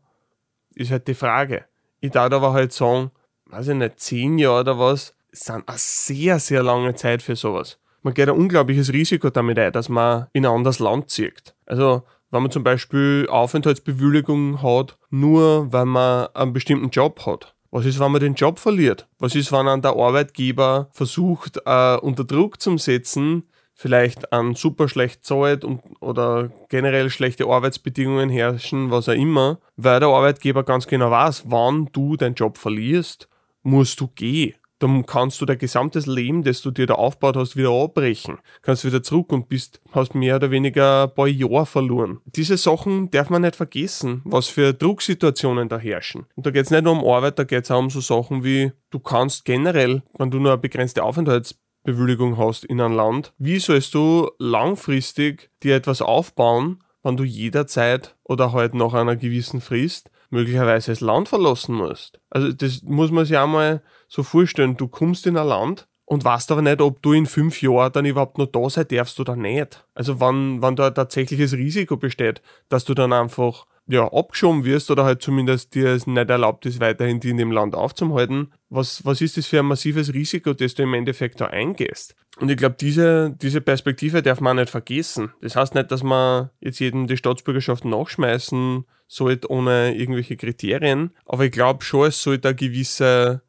ist 0.74 0.92
halt 0.92 1.08
die 1.08 1.14
Frage. 1.14 1.66
Ich 2.00 2.12
darf 2.12 2.32
aber 2.32 2.54
halt 2.54 2.74
sagen, 2.74 3.12
weiß 3.52 3.70
ich 3.70 3.76
nicht, 3.76 4.00
zehn 4.00 4.38
Jahre 4.38 4.62
oder 4.62 4.80
was, 4.80 5.14
sind 5.32 5.68
eine 5.68 5.78
sehr, 5.78 6.40
sehr 6.40 6.64
lange 6.64 6.96
Zeit 6.96 7.22
für 7.22 7.36
sowas. 7.36 7.78
Man 8.04 8.14
geht 8.14 8.30
ein 8.30 8.36
unglaubliches 8.36 8.92
Risiko 8.94 9.30
damit 9.30 9.60
ein, 9.60 9.72
dass 9.72 9.90
man 9.90 10.28
in 10.34 10.46
ein 10.46 10.52
anderes 10.52 10.80
Land 10.80 11.10
zieht. 11.10 11.54
Also, 11.66 12.04
wenn 12.32 12.42
man 12.42 12.52
zum 12.52 12.64
Beispiel 12.64 13.28
Aufenthaltsbewilligung 13.30 14.62
hat, 14.64 14.98
nur 15.10 15.72
weil 15.72 15.86
man 15.86 16.28
einen 16.34 16.54
bestimmten 16.54 16.90
Job 16.90 17.26
hat. 17.26 17.54
Was 17.70 17.86
ist, 17.86 18.00
wenn 18.00 18.12
man 18.12 18.22
den 18.22 18.36
Job 18.36 18.60
verliert? 18.60 19.08
Was 19.20 19.36
ist, 19.36 19.52
wenn 19.52 19.68
an 19.68 19.82
der 19.82 19.92
Arbeitgeber 19.92 20.90
versucht, 20.92 21.62
äh, 21.66 21.98
unter 21.98 22.24
Druck 22.24 22.60
zu 22.60 22.78
setzen, 22.78 23.44
vielleicht 23.74 24.32
an 24.34 24.56
super 24.56 24.88
schlecht 24.88 25.26
zahlt 25.26 25.64
und, 25.64 25.82
oder 26.02 26.52
generell 26.70 27.10
schlechte 27.10 27.48
Arbeitsbedingungen 27.48 28.30
herrschen, 28.30 28.92
was 28.92 29.10
auch 29.10 29.14
immer, 29.14 29.60
weil 29.76 30.00
der 30.00 30.10
Arbeitgeber 30.10 30.64
ganz 30.64 30.88
genau 30.88 31.12
weiß, 31.12 31.46
wann 31.48 31.90
du 31.92 32.16
deinen 32.18 32.36
Job 32.36 32.58
verlierst, 32.58 33.28
musst 33.64 34.00
du 34.00 34.08
gehen 34.08 34.56
dann 34.82 35.06
kannst 35.06 35.40
du 35.40 35.46
dein 35.46 35.58
gesamtes 35.58 36.08
Leben, 36.08 36.44
das 36.44 36.62
du 36.62 36.72
dir 36.72 36.88
da 36.88 36.96
aufgebaut 36.96 37.38
hast, 37.38 37.56
wieder 37.56 37.70
abbrechen. 37.70 38.40
Kannst 38.62 38.84
wieder 38.84 39.04
zurück 39.04 39.32
und 39.32 39.48
bist, 39.48 39.80
hast 39.92 40.16
mehr 40.16 40.38
oder 40.38 40.50
weniger 40.50 41.04
ein 41.04 41.14
paar 41.14 41.28
Jahre 41.28 41.66
verloren. 41.66 42.20
Diese 42.26 42.58
Sachen 42.58 43.12
darf 43.12 43.30
man 43.30 43.44
nicht 43.44 43.56
vergessen, 43.56 44.22
was 44.26 44.48
für 44.48 44.74
Drucksituationen 44.74 45.70
da 45.70 45.78
herrschen. 45.78 46.26
Und 46.36 46.46
da 46.46 46.52
geht 46.52 46.66
es 46.66 46.72
nicht 46.72 46.84
nur 46.84 46.94
um 46.94 47.08
Arbeit, 47.08 47.38
da 47.38 47.44
geht 47.44 47.66
es 47.66 47.72
auch 47.72 47.80
um 47.80 47.90
so 47.90 48.02
Sachen 48.02 48.44
wie, 48.44 48.72
du 48.90 49.00
kannst 49.00 49.46
generell, 49.46 50.02
wenn 50.18 50.32
du 50.32 50.40
nur 50.40 50.54
eine 50.54 50.62
begrenzte 50.62 51.04
Aufenthaltsbewilligung 51.04 52.38
hast 52.38 52.66
in 52.66 52.82
einem 52.82 52.96
Land, 52.96 53.34
wie 53.38 53.60
sollst 53.60 53.94
du 53.94 54.32
langfristig 54.40 55.52
dir 55.62 55.76
etwas 55.76 56.02
aufbauen, 56.02 56.84
wenn 57.04 57.18
du 57.18 57.24
jederzeit 57.24 58.16
oder 58.24 58.52
halt 58.52 58.74
nach 58.74 58.94
einer 58.94 59.16
gewissen 59.16 59.62
Frist 59.62 60.10
möglicherweise 60.32 60.92
das 60.92 61.02
Land 61.02 61.30
verlassen 61.30 61.76
musst. 61.76 62.20
Also 62.30 62.52
das 62.52 62.82
muss 62.84 63.12
man 63.12 63.26
sich 63.26 63.38
auch 63.38 63.48
mal 63.48 63.82
so 64.08 64.24
vorstellen. 64.24 64.78
Du 64.78 64.88
kommst 64.88 65.28
in 65.28 65.38
ein 65.38 65.48
Land 65.48 65.88
und 66.06 66.26
weißt 66.26 66.52
aber 66.52 66.62
nicht, 66.62 66.82
ob 66.82 67.02
du 67.02 67.14
in 67.14 67.26
fünf 67.26 67.62
Jahren 67.62 67.94
dann 67.94 68.06
überhaupt 68.06 68.38
noch 68.38 68.48
da 68.48 68.70
sein 68.70 68.88
darfst 68.90 69.20
oder 69.20 69.36
nicht. 69.36 69.86
Also 69.94 70.20
wann, 70.20 70.62
wann 70.62 70.76
da 70.76 70.88
ein 70.88 70.96
tatsächliches 70.96 71.54
Risiko 71.54 71.98
besteht, 71.98 72.42
dass 72.70 72.86
du 72.86 72.94
dann 72.94 73.14
einfach 73.14 73.66
ja, 73.88 74.12
abgeschoben 74.12 74.64
wirst 74.64 74.92
oder 74.92 75.04
halt 75.04 75.22
zumindest 75.22 75.76
dir 75.76 75.90
es 75.90 76.08
nicht 76.08 76.30
erlaubt 76.30 76.66
ist, 76.66 76.80
weiterhin 76.80 77.20
die 77.20 77.30
in 77.30 77.38
dem 77.38 77.52
Land 77.52 77.76
aufzuhalten. 77.76 78.54
Was, 78.70 79.06
was 79.06 79.22
ist 79.22 79.38
das 79.38 79.48
für 79.48 79.60
ein 79.60 79.66
massives 79.66 80.14
Risiko, 80.14 80.54
das 80.54 80.76
du 80.76 80.84
im 80.84 80.94
Endeffekt 80.94 81.42
da 81.42 81.48
eingehst? 81.48 82.16
Und 82.40 82.50
ich 82.50 82.58
glaube, 82.58 82.76
diese, 82.80 83.36
diese 83.42 83.62
Perspektive 83.62 84.22
darf 84.22 84.40
man 84.40 84.56
nicht 84.56 84.70
vergessen. 84.70 85.34
Das 85.42 85.56
heißt 85.56 85.76
nicht, 85.76 85.92
dass 85.92 86.04
man 86.04 86.50
jetzt 86.60 86.80
jedem 86.80 87.08
die 87.08 87.18
Staatsbürgerschaft 87.18 87.86
nachschmeißen 87.86 88.86
sollte 89.12 89.52
ohne 89.52 89.94
irgendwelche 89.94 90.38
Kriterien, 90.38 91.12
aber 91.26 91.46
ich 91.46 91.52
glaube 91.52 91.84
schon, 91.84 92.08
es 92.08 92.24
sollte 92.24 92.48
eine 92.48 92.56
gewisse 92.56 93.42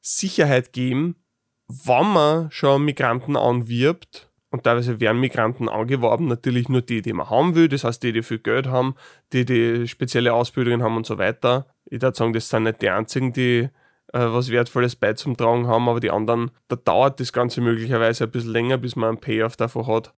Sicherheit 0.00 0.72
geben, 0.72 1.16
wann 1.68 2.12
man 2.12 2.50
schon 2.50 2.84
Migranten 2.86 3.36
anwirbt, 3.36 4.30
und 4.52 4.64
teilweise 4.64 4.98
werden 4.98 5.20
Migranten 5.20 5.68
angeworben, 5.68 6.26
natürlich 6.26 6.68
nur 6.68 6.80
die, 6.80 7.02
die 7.02 7.12
man 7.12 7.28
haben 7.28 7.54
will, 7.54 7.68
das 7.68 7.84
heißt 7.84 8.02
die, 8.02 8.12
die 8.12 8.22
viel 8.22 8.38
Geld 8.38 8.66
haben, 8.66 8.94
die, 9.32 9.44
die 9.44 9.86
spezielle 9.86 10.32
Ausbildungen 10.32 10.82
haben 10.82 10.96
und 10.96 11.06
so 11.06 11.18
weiter. 11.18 11.66
Ich 11.84 12.00
würde 12.02 12.16
sagen, 12.16 12.32
das 12.32 12.48
sind 12.48 12.64
nicht 12.64 12.82
die 12.82 12.88
einzigen, 12.88 13.32
die 13.32 13.68
äh, 14.12 14.18
was 14.18 14.50
Wertvolles 14.50 14.96
beizutragen 14.96 15.68
haben, 15.68 15.88
aber 15.88 16.00
die 16.00 16.10
anderen, 16.10 16.50
da 16.68 16.76
dauert 16.76 17.20
das 17.20 17.32
Ganze 17.32 17.60
möglicherweise 17.60 18.24
ein 18.24 18.30
bisschen 18.30 18.52
länger, 18.52 18.78
bis 18.78 18.96
man 18.96 19.10
einen 19.10 19.20
Payoff 19.20 19.56
davon 19.56 19.86
hat. 19.86 20.14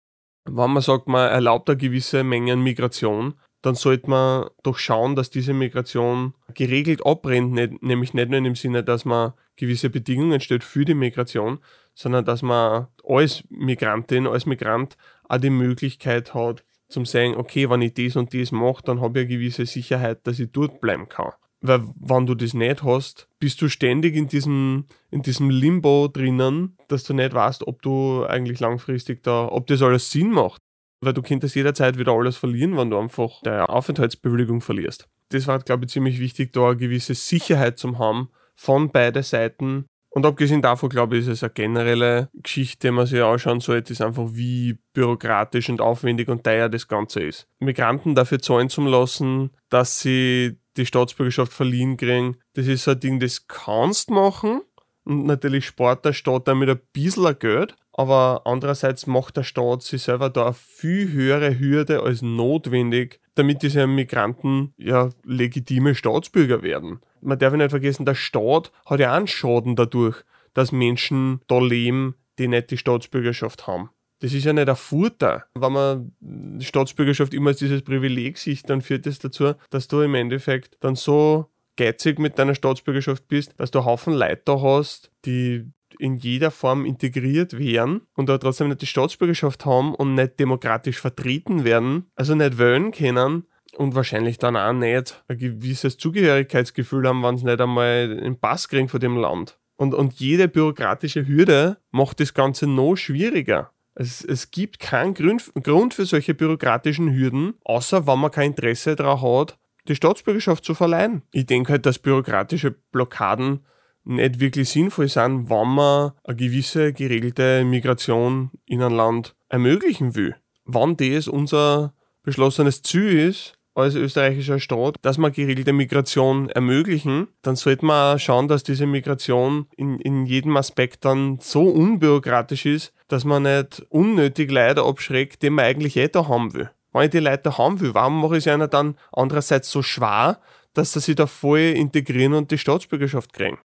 Wenn 0.45 0.71
man 0.71 0.81
sagt, 0.81 1.07
man 1.07 1.29
erlaubt 1.29 1.69
eine 1.69 1.77
gewisse 1.77 2.23
Menge 2.23 2.53
an 2.53 2.61
Migration, 2.61 3.33
dann 3.61 3.75
sollte 3.75 4.09
man 4.09 4.49
doch 4.63 4.77
schauen, 4.77 5.15
dass 5.15 5.29
diese 5.29 5.53
Migration 5.53 6.33
geregelt 6.53 7.05
abbrennt, 7.05 7.51
nicht, 7.51 7.83
nämlich 7.83 8.13
nicht 8.13 8.29
nur 8.29 8.37
in 8.37 8.43
dem 8.43 8.55
Sinne, 8.55 8.83
dass 8.83 9.05
man 9.05 9.33
gewisse 9.55 9.89
Bedingungen 9.89 10.41
stellt 10.41 10.63
für 10.63 10.85
die 10.85 10.95
Migration, 10.95 11.59
sondern 11.93 12.25
dass 12.25 12.41
man 12.41 12.87
als 13.03 13.43
Migrantin, 13.49 14.27
als 14.27 14.45
Migrant 14.45 14.97
auch 15.29 15.37
die 15.37 15.49
Möglichkeit 15.49 16.33
hat, 16.33 16.63
zum 16.87 17.05
sagen, 17.05 17.35
okay, 17.35 17.69
wenn 17.69 17.81
ich 17.81 17.93
das 17.93 18.15
und 18.15 18.33
das 18.33 18.51
mache, 18.51 18.83
dann 18.83 18.99
habe 19.01 19.19
ich 19.19 19.27
eine 19.27 19.37
gewisse 19.37 19.65
Sicherheit, 19.65 20.25
dass 20.27 20.39
ich 20.39 20.51
dort 20.51 20.81
bleiben 20.81 21.07
kann. 21.07 21.31
Weil 21.61 21.83
wenn 21.99 22.25
du 22.25 22.33
das 22.33 22.55
nicht 22.55 22.83
hast, 22.83 23.27
bist 23.39 23.61
du 23.61 23.69
ständig 23.69 24.15
in 24.15 24.27
diesem, 24.27 24.85
in 25.11 25.21
diesem 25.21 25.51
Limbo 25.51 26.07
drinnen, 26.07 26.75
dass 26.87 27.03
du 27.03 27.13
nicht 27.13 27.33
weißt, 27.33 27.67
ob 27.67 27.81
du 27.83 28.25
eigentlich 28.25 28.59
langfristig 28.59 29.23
da, 29.23 29.47
ob 29.47 29.67
das 29.67 29.83
alles 29.83 30.09
Sinn 30.09 30.31
macht. 30.31 30.61
Weil 31.01 31.13
du 31.13 31.21
könntest 31.21 31.55
jederzeit 31.55 31.97
wieder 31.97 32.13
alles 32.13 32.37
verlieren, 32.37 32.77
wenn 32.77 32.89
du 32.89 32.99
einfach 32.99 33.41
deine 33.43 33.69
Aufenthaltsbewilligung 33.69 34.61
verlierst. 34.61 35.07
Das 35.29 35.47
war, 35.47 35.59
glaube 35.59 35.85
ich, 35.85 35.91
ziemlich 35.91 36.19
wichtig, 36.19 36.53
da 36.53 36.67
eine 36.67 36.77
gewisse 36.77 37.15
Sicherheit 37.15 37.77
zu 37.77 37.97
haben 37.97 38.29
von 38.55 38.91
beiden 38.91 39.23
Seiten, 39.23 39.85
und 40.13 40.25
abgesehen 40.25 40.61
davon, 40.61 40.89
glaube 40.89 41.15
ich, 41.15 41.21
ist 41.21 41.29
es 41.29 41.43
eine 41.43 41.53
generelle 41.53 42.29
Geschichte, 42.33 42.89
die 42.89 42.91
man 42.91 43.05
sich 43.05 43.21
anschauen 43.21 43.61
sollte, 43.61 43.93
ist 43.93 44.01
einfach, 44.01 44.27
wie 44.31 44.77
bürokratisch 44.93 45.69
und 45.69 45.79
aufwendig 45.79 46.27
und 46.27 46.43
teuer 46.43 46.67
das 46.67 46.89
Ganze 46.89 47.21
ist. 47.21 47.47
Migranten 47.59 48.13
dafür 48.13 48.39
zahlen 48.39 48.69
zu 48.69 48.81
lassen, 48.81 49.51
dass 49.69 50.01
sie 50.01 50.59
die 50.75 50.85
Staatsbürgerschaft 50.85 51.53
verliehen 51.53 51.95
kriegen, 51.95 52.37
das 52.53 52.67
ist 52.67 52.83
so 52.83 52.91
ein 52.91 52.99
Ding, 52.99 53.19
das 53.21 53.47
kannst 53.47 54.09
machen. 54.09 54.61
Und 55.03 55.25
natürlich 55.25 55.65
spart 55.65 56.05
der 56.05 56.13
Staat 56.13 56.47
damit 56.47 56.69
ein 56.69 56.79
bisschen 56.93 57.37
Geld, 57.39 57.75
aber 57.93 58.41
andererseits 58.45 59.07
macht 59.07 59.37
der 59.37 59.43
Staat 59.43 59.81
sich 59.81 60.03
selber 60.03 60.29
da 60.29 60.45
eine 60.45 60.53
viel 60.53 61.11
höhere 61.11 61.59
Hürde 61.59 62.03
als 62.03 62.21
notwendig, 62.21 63.19
damit 63.35 63.63
diese 63.63 63.87
Migranten 63.87 64.73
ja 64.77 65.09
legitime 65.23 65.95
Staatsbürger 65.95 66.61
werden. 66.61 66.99
Man 67.21 67.39
darf 67.39 67.53
nicht 67.53 67.69
vergessen, 67.69 68.05
der 68.05 68.15
Staat 68.15 68.71
hat 68.85 68.99
ja 68.99 69.11
auch 69.11 69.17
einen 69.17 69.27
Schaden 69.27 69.75
dadurch, 69.75 70.23
dass 70.53 70.71
Menschen 70.71 71.41
da 71.47 71.59
leben, 71.59 72.15
die 72.39 72.47
nicht 72.47 72.71
die 72.71 72.77
Staatsbürgerschaft 72.77 73.67
haben. 73.67 73.89
Das 74.19 74.33
ist 74.33 74.45
ja 74.45 74.53
nicht 74.53 74.69
ein 74.69 74.75
Vorteil. 74.75 75.43
Wenn 75.55 75.73
man 75.73 76.11
Staatsbürgerschaft 76.59 77.33
immer 77.33 77.49
als 77.49 77.59
dieses 77.59 77.81
Privileg 77.81 78.37
sieht, 78.37 78.69
dann 78.69 78.81
führt 78.81 79.07
das 79.07 79.17
dazu, 79.17 79.53
dass 79.71 79.87
du 79.87 80.01
im 80.01 80.13
Endeffekt 80.13 80.77
dann 80.79 80.95
so 80.95 81.50
geizig 81.81 82.19
mit 82.19 82.37
deiner 82.37 82.55
Staatsbürgerschaft 82.55 83.27
bist, 83.27 83.53
dass 83.57 83.71
du 83.71 83.79
einen 83.79 83.87
Haufen 83.87 84.13
Leute 84.13 84.41
da 84.45 84.61
hast, 84.61 85.11
die 85.25 85.65
in 85.99 86.15
jeder 86.15 86.51
Form 86.51 86.85
integriert 86.85 87.57
werden 87.57 88.01
und 88.15 88.29
aber 88.29 88.39
trotzdem 88.39 88.69
nicht 88.69 88.81
die 88.81 88.87
Staatsbürgerschaft 88.87 89.65
haben 89.65 89.93
und 89.95 90.15
nicht 90.15 90.39
demokratisch 90.39 90.99
vertreten 90.99 91.63
werden, 91.63 92.09
also 92.15 92.35
nicht 92.35 92.57
wählen 92.57 92.91
können 92.91 93.45
und 93.77 93.95
wahrscheinlich 93.95 94.37
dann 94.37 94.55
auch 94.55 94.73
nicht 94.73 95.23
ein 95.27 95.37
gewisses 95.37 95.97
Zugehörigkeitsgefühl 95.97 97.07
haben, 97.07 97.23
wenn 97.23 97.37
sie 97.37 97.45
nicht 97.45 97.61
einmal 97.61 98.19
einen 98.19 98.39
Pass 98.39 98.67
kriegen 98.67 98.89
von 98.89 98.99
dem 98.99 99.17
Land. 99.17 99.59
Und, 99.75 99.93
und 99.95 100.13
jede 100.13 100.47
bürokratische 100.47 101.27
Hürde 101.27 101.77
macht 101.89 102.19
das 102.19 102.33
Ganze 102.33 102.67
noch 102.67 102.95
schwieriger. 102.95 103.71
Es, 103.93 104.23
es 104.23 104.51
gibt 104.51 104.79
keinen 104.79 105.13
Grund 105.13 105.93
für 105.93 106.05
solche 106.05 106.33
bürokratischen 106.33 107.13
Hürden, 107.13 107.55
außer 107.63 108.07
wenn 108.07 108.19
man 108.19 108.31
kein 108.31 108.51
Interesse 108.51 108.95
daran 108.95 109.21
hat, 109.21 109.57
die 109.87 109.95
Staatsbürgerschaft 109.95 110.63
zu 110.63 110.73
verleihen. 110.73 111.23
Ich 111.31 111.45
denke 111.45 111.73
halt, 111.73 111.85
dass 111.85 111.99
bürokratische 111.99 112.71
Blockaden 112.91 113.61
nicht 114.03 114.39
wirklich 114.39 114.69
sinnvoll 114.69 115.07
sind, 115.07 115.49
wenn 115.49 115.67
man 115.67 116.11
eine 116.23 116.35
gewisse 116.35 116.93
geregelte 116.93 117.63
Migration 117.63 118.51
in 118.65 118.81
ein 118.81 118.93
Land 118.93 119.35
ermöglichen 119.49 120.15
will. 120.15 120.35
Wann 120.65 120.97
das 120.97 121.27
unser 121.27 121.93
beschlossenes 122.23 122.81
Ziel 122.81 123.29
ist, 123.29 123.53
als 123.73 123.95
österreichischer 123.95 124.59
Staat, 124.59 124.95
dass 125.01 125.17
wir 125.17 125.31
geregelte 125.31 125.73
Migration 125.73 126.49
ermöglichen, 126.49 127.27
dann 127.41 127.55
sollte 127.55 127.85
man 127.85 128.19
schauen, 128.19 128.47
dass 128.47 128.63
diese 128.63 128.85
Migration 128.85 129.67
in, 129.77 129.97
in 129.99 130.25
jedem 130.25 130.57
Aspekt 130.57 131.05
dann 131.05 131.39
so 131.39 131.63
unbürokratisch 131.63 132.65
ist, 132.65 132.93
dass 133.07 133.23
man 133.23 133.43
nicht 133.43 133.85
unnötig 133.89 134.51
Leute 134.51 134.83
abschreckt, 134.83 135.41
die 135.41 135.49
man 135.49 135.65
eigentlich 135.65 135.95
eh 135.97 136.09
da 136.09 136.27
haben 136.27 136.53
will. 136.53 136.69
Wenn 136.91 137.03
ich 137.03 137.09
die 137.11 137.19
Leute 137.19 137.57
haben 137.57 137.79
will, 137.79 137.93
warum 137.93 138.21
mache 138.21 138.37
ich 138.37 138.45
es 138.45 138.53
einer 138.53 138.67
dann 138.67 138.97
andererseits 139.11 139.71
so 139.71 139.81
schwer, 139.81 140.41
dass 140.73 140.93
sie 140.93 140.99
sich 140.99 141.15
da 141.15 141.27
voll 141.27 141.59
integrieren 141.59 142.33
und 142.33 142.51
die 142.51 142.57
Staatsbürgerschaft 142.57 143.33
kriegen? 143.33 143.59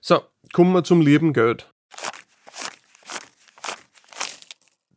So, 0.00 0.20
kommen 0.52 0.72
wir 0.72 0.84
zum 0.84 1.00
lieben 1.00 1.32
Geld. 1.32 1.70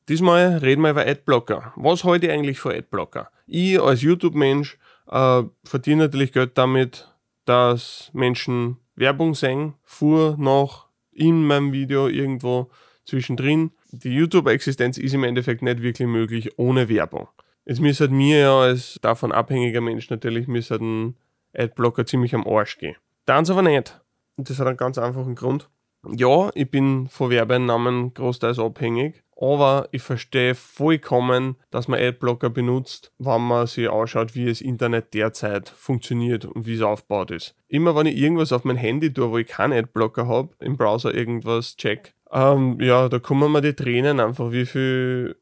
Diesmal 0.09 0.57
reden 0.57 0.81
wir 0.81 0.89
über 0.89 1.05
Adblocker. 1.05 1.71
Was 1.75 2.03
halte 2.03 2.25
ich 2.27 2.31
eigentlich 2.31 2.59
für 2.59 2.73
Adblocker? 2.73 3.31
Ich 3.45 3.79
als 3.79 4.01
YouTube-Mensch 4.01 4.77
äh, 5.07 5.43
verdiene 5.63 6.03
natürlich 6.03 6.31
Geld 6.31 6.57
damit, 6.57 7.07
dass 7.45 8.09
Menschen 8.13 8.77
Werbung 8.95 9.33
sehen, 9.35 9.75
vor, 9.83 10.35
nach, 10.37 10.87
in 11.11 11.45
meinem 11.45 11.71
Video 11.71 12.07
irgendwo 12.07 12.69
zwischendrin. 13.05 13.71
Die 13.91 14.13
YouTube-Existenz 14.13 14.97
ist 14.99 15.15
im 15.15 15.23
Endeffekt 15.23 15.63
nicht 15.63 15.81
wirklich 15.81 16.07
möglich 16.07 16.59
ohne 16.59 16.89
Werbung. 16.89 17.27
Jetzt 17.65 17.81
müsste 17.81 18.07
mir 18.09 18.39
ja 18.39 18.59
als 18.59 18.99
davon 19.01 19.31
abhängiger 19.31 19.81
Mensch 19.81 20.09
natürlich 20.09 20.47
ein 20.47 21.15
Adblocker 21.55 22.05
ziemlich 22.05 22.35
am 22.35 22.47
Arsch 22.47 22.77
gehen. 22.77 22.95
Dann 23.25 23.49
aber 23.49 23.63
nicht. 23.63 23.99
Und 24.37 24.49
das 24.49 24.59
hat 24.59 24.67
einen 24.67 24.77
ganz 24.77 24.97
einfachen 24.97 25.35
Grund. 25.35 25.69
Ja, 26.07 26.49
ich 26.53 26.69
bin 26.69 27.07
von 27.09 27.29
Werbeeinnahmen 27.29 28.13
großteils 28.13 28.57
abhängig, 28.57 29.23
aber 29.35 29.89
ich 29.91 30.01
verstehe 30.01 30.55
vollkommen, 30.55 31.57
dass 31.71 31.87
man 31.87 31.99
Adblocker 31.99 32.49
benutzt, 32.49 33.11
wenn 33.17 33.41
man 33.41 33.67
sich 33.67 33.89
anschaut, 33.89 34.33
wie 34.33 34.45
das 34.45 34.61
Internet 34.61 35.13
derzeit 35.13 35.67
funktioniert 35.67 36.45
und 36.45 36.65
wie 36.65 36.75
es 36.75 36.81
aufgebaut 36.81 37.31
ist. 37.31 37.55
Immer 37.67 37.95
wenn 37.95 38.07
ich 38.07 38.17
irgendwas 38.17 38.53
auf 38.53 38.63
mein 38.63 38.77
Handy 38.77 39.11
tue, 39.11 39.29
wo 39.29 39.37
ich 39.37 39.47
keinen 39.47 39.73
Adblocker 39.73 40.27
habe, 40.27 40.55
im 40.59 40.77
Browser 40.77 41.13
irgendwas 41.13 41.75
check, 41.75 42.13
ähm, 42.31 42.79
ja, 42.79 43.09
da 43.09 43.19
kommen 43.19 43.51
mir 43.51 43.61
die 43.61 43.73
Tränen 43.73 44.19
einfach, 44.19 44.51
wie 44.51 44.65
viel 44.65 45.35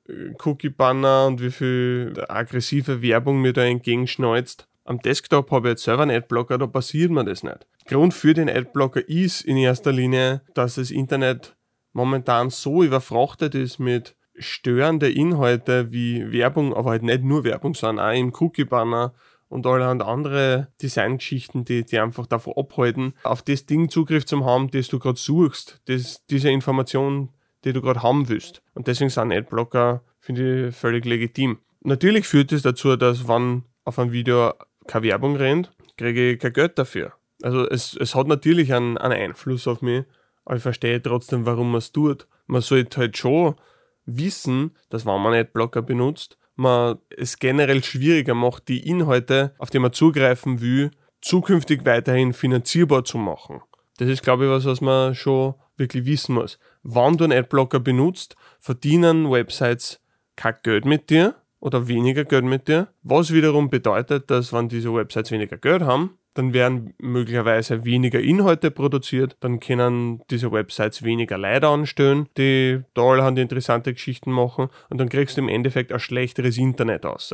Cookie-Banner 0.43 1.28
und 1.28 1.41
wie 1.41 1.52
viel 1.52 2.13
aggressive 2.30 3.02
Werbung 3.02 3.41
mir 3.41 3.54
da 3.54 3.63
entgegenschneuzt. 3.63 4.67
Am 4.86 5.00
Desktop 5.00 5.52
habe 5.52 5.67
ich 5.67 5.71
jetzt 5.73 5.84
selber 5.84 6.04
einen 6.04 6.15
Adblocker, 6.15 6.58
da 6.58 6.65
passiert 6.65 7.12
mir 7.12 7.26
das 7.26 7.43
nicht. 7.43 7.67
Grund 7.88 8.13
für 8.13 8.34
den 8.34 8.50
Adblocker 8.50 9.08
ist 9.08 9.41
in 9.41 9.58
erster 9.58 9.91
Linie, 9.91 10.41
dass 10.54 10.76
das 10.76 10.91
Internet 10.91 11.58
momentan 11.91 12.50
so 12.50 12.84
überfrachtet 12.84 13.54
ist 13.54 13.80
mit 13.80 14.15
störende 14.38 15.12
Inhalte 15.12 15.91
wie 15.91 16.32
Werbung, 16.32 16.73
aber 16.73 16.91
halt 16.91 17.04
nicht 17.04 17.23
nur 17.23 17.43
Werbung, 17.43 17.73
sondern 17.73 18.06
auch 18.06 18.17
im 18.17 18.34
Cookie-Banner 18.34 19.13
und 19.49 19.65
allerhand 19.65 20.03
andere 20.03 20.67
Designgeschichten, 20.81 21.65
die, 21.65 21.86
die 21.86 21.99
einfach 21.99 22.27
davon 22.27 22.53
abhalten, 22.57 23.13
auf 23.23 23.41
das 23.41 23.65
Ding 23.65 23.89
Zugriff 23.89 24.25
zu 24.25 24.45
haben, 24.45 24.69
das 24.71 24.88
du 24.88 24.99
gerade 24.99 25.17
suchst, 25.17 25.81
das, 25.86 26.25
diese 26.27 26.49
Information, 26.49 27.29
die 27.63 27.73
du 27.73 27.81
gerade 27.81 28.03
haben 28.03 28.29
willst. 28.29 28.62
Und 28.73 28.88
deswegen 28.88 29.10
sind 29.10 29.31
Adblocker, 29.31 30.03
finde 30.19 30.67
ich, 30.67 30.75
völlig 30.75 31.05
legitim. 31.05 31.60
Natürlich 31.81 32.27
führt 32.27 32.51
es 32.51 32.62
das 32.62 32.73
dazu, 32.73 32.95
dass 32.95 33.27
wenn 33.27 33.63
auf 33.86 33.99
einem 33.99 34.12
Video 34.12 34.53
keine 34.88 35.07
Werbung 35.07 35.36
rennt, 35.36 35.71
kriege 35.97 36.31
ich 36.31 36.39
kein 36.39 36.53
Geld 36.53 36.77
dafür. 36.77 37.13
Also 37.41 37.67
es, 37.69 37.95
es 37.95 38.15
hat 38.15 38.27
natürlich 38.27 38.73
einen, 38.73 38.97
einen 38.97 39.13
Einfluss 39.13 39.67
auf 39.67 39.81
mich, 39.81 40.03
aber 40.45 40.57
ich 40.57 40.63
verstehe 40.63 41.01
trotzdem, 41.01 41.45
warum 41.45 41.71
man 41.71 41.79
es 41.79 41.91
tut. 41.91 42.27
Man 42.47 42.62
sollte 42.62 42.97
halt 42.97 43.17
schon 43.17 43.55
wissen, 44.05 44.71
dass 44.89 45.05
wenn 45.05 45.21
man 45.21 45.33
Adblocker 45.33 45.81
benutzt, 45.81 46.38
man 46.57 46.97
es 47.15 47.39
generell 47.39 47.83
schwieriger 47.83 48.33
macht, 48.33 48.67
die 48.67 48.87
Inhalte, 48.87 49.53
auf 49.57 49.69
die 49.69 49.79
man 49.79 49.93
zugreifen 49.93 50.61
will, 50.61 50.91
zukünftig 51.21 51.85
weiterhin 51.85 52.33
finanzierbar 52.33 53.03
zu 53.03 53.17
machen. 53.17 53.61
Das 53.97 54.09
ist, 54.09 54.23
glaube 54.23 54.45
ich, 54.45 54.51
was, 54.51 54.65
was 54.65 54.81
man 54.81 55.15
schon 55.15 55.55
wirklich 55.75 56.05
wissen 56.05 56.35
muss. 56.35 56.59
Wenn 56.83 57.17
du 57.17 57.23
einen 57.23 57.37
Adblocker 57.37 57.79
benutzt, 57.79 58.35
verdienen 58.59 59.31
Websites 59.31 59.99
kein 60.35 60.55
Geld 60.63 60.85
mit 60.85 61.09
dir 61.09 61.35
oder 61.59 61.87
weniger 61.87 62.23
Geld 62.25 62.45
mit 62.45 62.67
dir, 62.67 62.87
was 63.03 63.33
wiederum 63.33 63.69
bedeutet, 63.69 64.29
dass 64.29 64.53
wenn 64.53 64.69
diese 64.69 64.93
Websites 64.93 65.31
weniger 65.31 65.57
Geld 65.57 65.81
haben, 65.81 66.17
dann 66.38 66.54
werden 66.54 66.93
möglicherweise 67.00 67.84
weniger 67.84 68.19
Inhalte 68.19 68.69
produziert, 68.69 69.36
dann 69.39 69.60
können 69.60 70.21
diese 70.30 70.52
Websites 70.52 71.02
weniger 71.02 71.36
Leute 71.36 71.67
anstellen, 71.67 72.30
die 72.38 72.84
da 72.93 73.02
allerhand 73.02 73.39
interessante 73.39 73.91
Geschichten 73.91 74.32
machen 74.32 74.69
und 74.89 75.00
dann 75.00 75.10
kriegst 75.10 75.38
du 75.38 75.41
im 75.41 75.50
Endeffekt 75.50 75.91
ein 75.91 76.00
schlechteres 76.00 76.60
Internet 76.60 77.08
aus. 77.08 77.34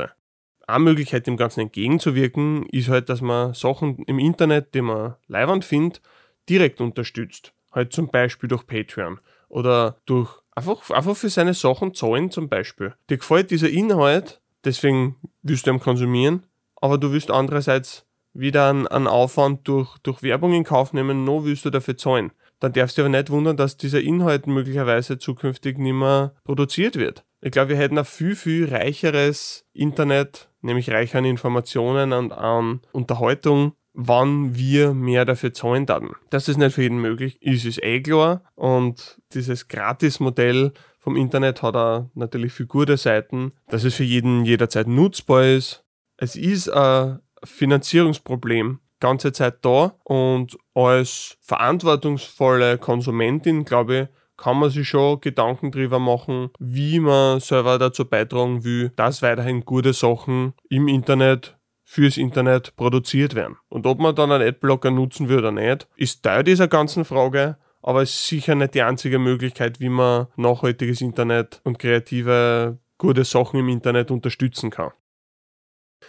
Eine 0.66 0.84
Möglichkeit, 0.84 1.26
dem 1.26 1.36
Ganzen 1.36 1.60
entgegenzuwirken, 1.60 2.64
ist 2.70 2.88
halt, 2.88 3.10
dass 3.10 3.20
man 3.20 3.52
Sachen 3.52 3.98
im 4.04 4.18
Internet, 4.18 4.74
die 4.74 4.80
man 4.80 5.16
leiwand 5.26 5.66
findet, 5.66 6.00
direkt 6.48 6.80
unterstützt. 6.80 7.52
Halt 7.72 7.92
zum 7.92 8.08
Beispiel 8.08 8.48
durch 8.48 8.66
Patreon 8.66 9.20
oder 9.50 10.00
durch 10.06 10.30
einfach, 10.54 10.90
einfach 10.90 11.16
für 11.16 11.28
seine 11.28 11.52
Sachen 11.52 11.92
zahlen 11.92 12.30
zum 12.30 12.48
Beispiel. 12.48 12.94
Dir 13.10 13.18
gefällt 13.18 13.50
dieser 13.50 13.68
Inhalt, 13.68 14.40
deswegen 14.64 15.16
willst 15.42 15.66
du 15.66 15.72
ihn 15.72 15.80
konsumieren, 15.80 16.46
aber 16.76 16.96
du 16.96 17.12
willst 17.12 17.30
andererseits 17.30 18.06
wieder 18.34 18.68
einen, 18.68 18.86
einen 18.86 19.06
Aufwand 19.06 19.66
durch, 19.66 19.96
durch 19.98 20.22
Werbung 20.22 20.52
in 20.52 20.64
Kauf 20.64 20.92
nehmen, 20.92 21.24
noch 21.24 21.44
willst 21.44 21.64
du 21.64 21.70
dafür 21.70 21.96
zahlen. 21.96 22.32
Dann 22.60 22.72
darfst 22.72 22.98
du 22.98 23.02
aber 23.02 23.08
nicht 23.08 23.30
wundern, 23.30 23.56
dass 23.56 23.76
dieser 23.76 24.00
Inhalt 24.00 24.46
möglicherweise 24.46 25.18
zukünftig 25.18 25.78
nicht 25.78 25.94
mehr 25.94 26.34
produziert 26.44 26.96
wird. 26.96 27.24
Ich 27.40 27.50
glaube, 27.50 27.70
wir 27.70 27.76
hätten 27.76 27.98
ein 27.98 28.04
viel, 28.04 28.36
viel 28.36 28.68
reicheres 28.68 29.66
Internet, 29.72 30.48
nämlich 30.62 30.90
reich 30.90 31.14
an 31.14 31.26
Informationen 31.26 32.12
und 32.12 32.32
an 32.32 32.80
Unterhaltung, 32.92 33.74
wann 33.92 34.56
wir 34.56 34.94
mehr 34.94 35.24
dafür 35.24 35.52
zahlen 35.52 35.86
dann. 35.86 36.12
Das 36.30 36.48
nicht 36.48 36.74
für 36.74 36.82
jeden 36.82 37.00
möglich 37.00 37.40
ist, 37.42 37.64
ist 37.64 37.82
eh 37.82 38.00
klar. 38.00 38.42
Und 38.54 39.20
dieses 39.34 39.68
Gratis-Modell 39.68 40.72
vom 40.98 41.16
Internet 41.16 41.62
hat 41.62 41.76
auch 41.76 42.08
natürlich 42.14 42.54
viel 42.54 42.66
gute 42.66 42.96
Seiten, 42.96 43.52
dass 43.68 43.84
es 43.84 43.94
für 43.94 44.04
jeden 44.04 44.44
jederzeit 44.46 44.88
nutzbar 44.88 45.44
ist. 45.44 45.84
Es 46.16 46.36
ist 46.36 46.70
ein 46.70 47.20
Finanzierungsproblem 47.44 48.80
ganze 49.00 49.32
Zeit 49.32 49.56
da 49.62 49.94
und 50.04 50.56
als 50.74 51.36
verantwortungsvolle 51.42 52.78
Konsumentin, 52.78 53.64
glaube 53.64 53.96
ich, 53.96 54.08
kann 54.36 54.58
man 54.58 54.70
sich 54.70 54.88
schon 54.88 55.20
Gedanken 55.20 55.70
drüber 55.70 55.98
machen, 55.98 56.50
wie 56.58 57.00
man 57.00 57.40
selber 57.40 57.78
dazu 57.78 58.04
beitragen 58.04 58.64
will, 58.64 58.90
dass 58.96 59.22
weiterhin 59.22 59.64
gute 59.64 59.92
Sachen 59.92 60.54
im 60.68 60.88
Internet 60.88 61.56
fürs 61.84 62.16
Internet 62.16 62.74
produziert 62.76 63.34
werden. 63.34 63.56
Und 63.68 63.86
ob 63.86 64.00
man 64.00 64.14
dann 64.14 64.32
einen 64.32 64.48
Adblocker 64.48 64.90
nutzen 64.90 65.28
will 65.28 65.38
oder 65.38 65.52
nicht, 65.52 65.86
ist 65.96 66.22
Teil 66.22 66.42
dieser 66.42 66.66
ganzen 66.66 67.04
Frage, 67.04 67.58
aber 67.82 68.02
es 68.02 68.10
ist 68.10 68.26
sicher 68.26 68.54
nicht 68.54 68.74
die 68.74 68.82
einzige 68.82 69.18
Möglichkeit, 69.18 69.78
wie 69.80 69.90
man 69.90 70.26
nachhaltiges 70.36 71.02
Internet 71.02 71.60
und 71.64 71.78
kreative 71.78 72.78
gute 72.98 73.24
Sachen 73.24 73.60
im 73.60 73.68
Internet 73.68 74.10
unterstützen 74.10 74.70
kann. 74.70 74.92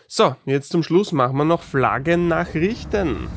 So, 0.08 0.36
jetzt 0.46 0.70
zum 0.70 0.84
Schluss 0.84 1.12
machen 1.12 1.36
wir 1.36 1.46
noch 1.46 1.64
Flaggennachrichten. 1.64 3.28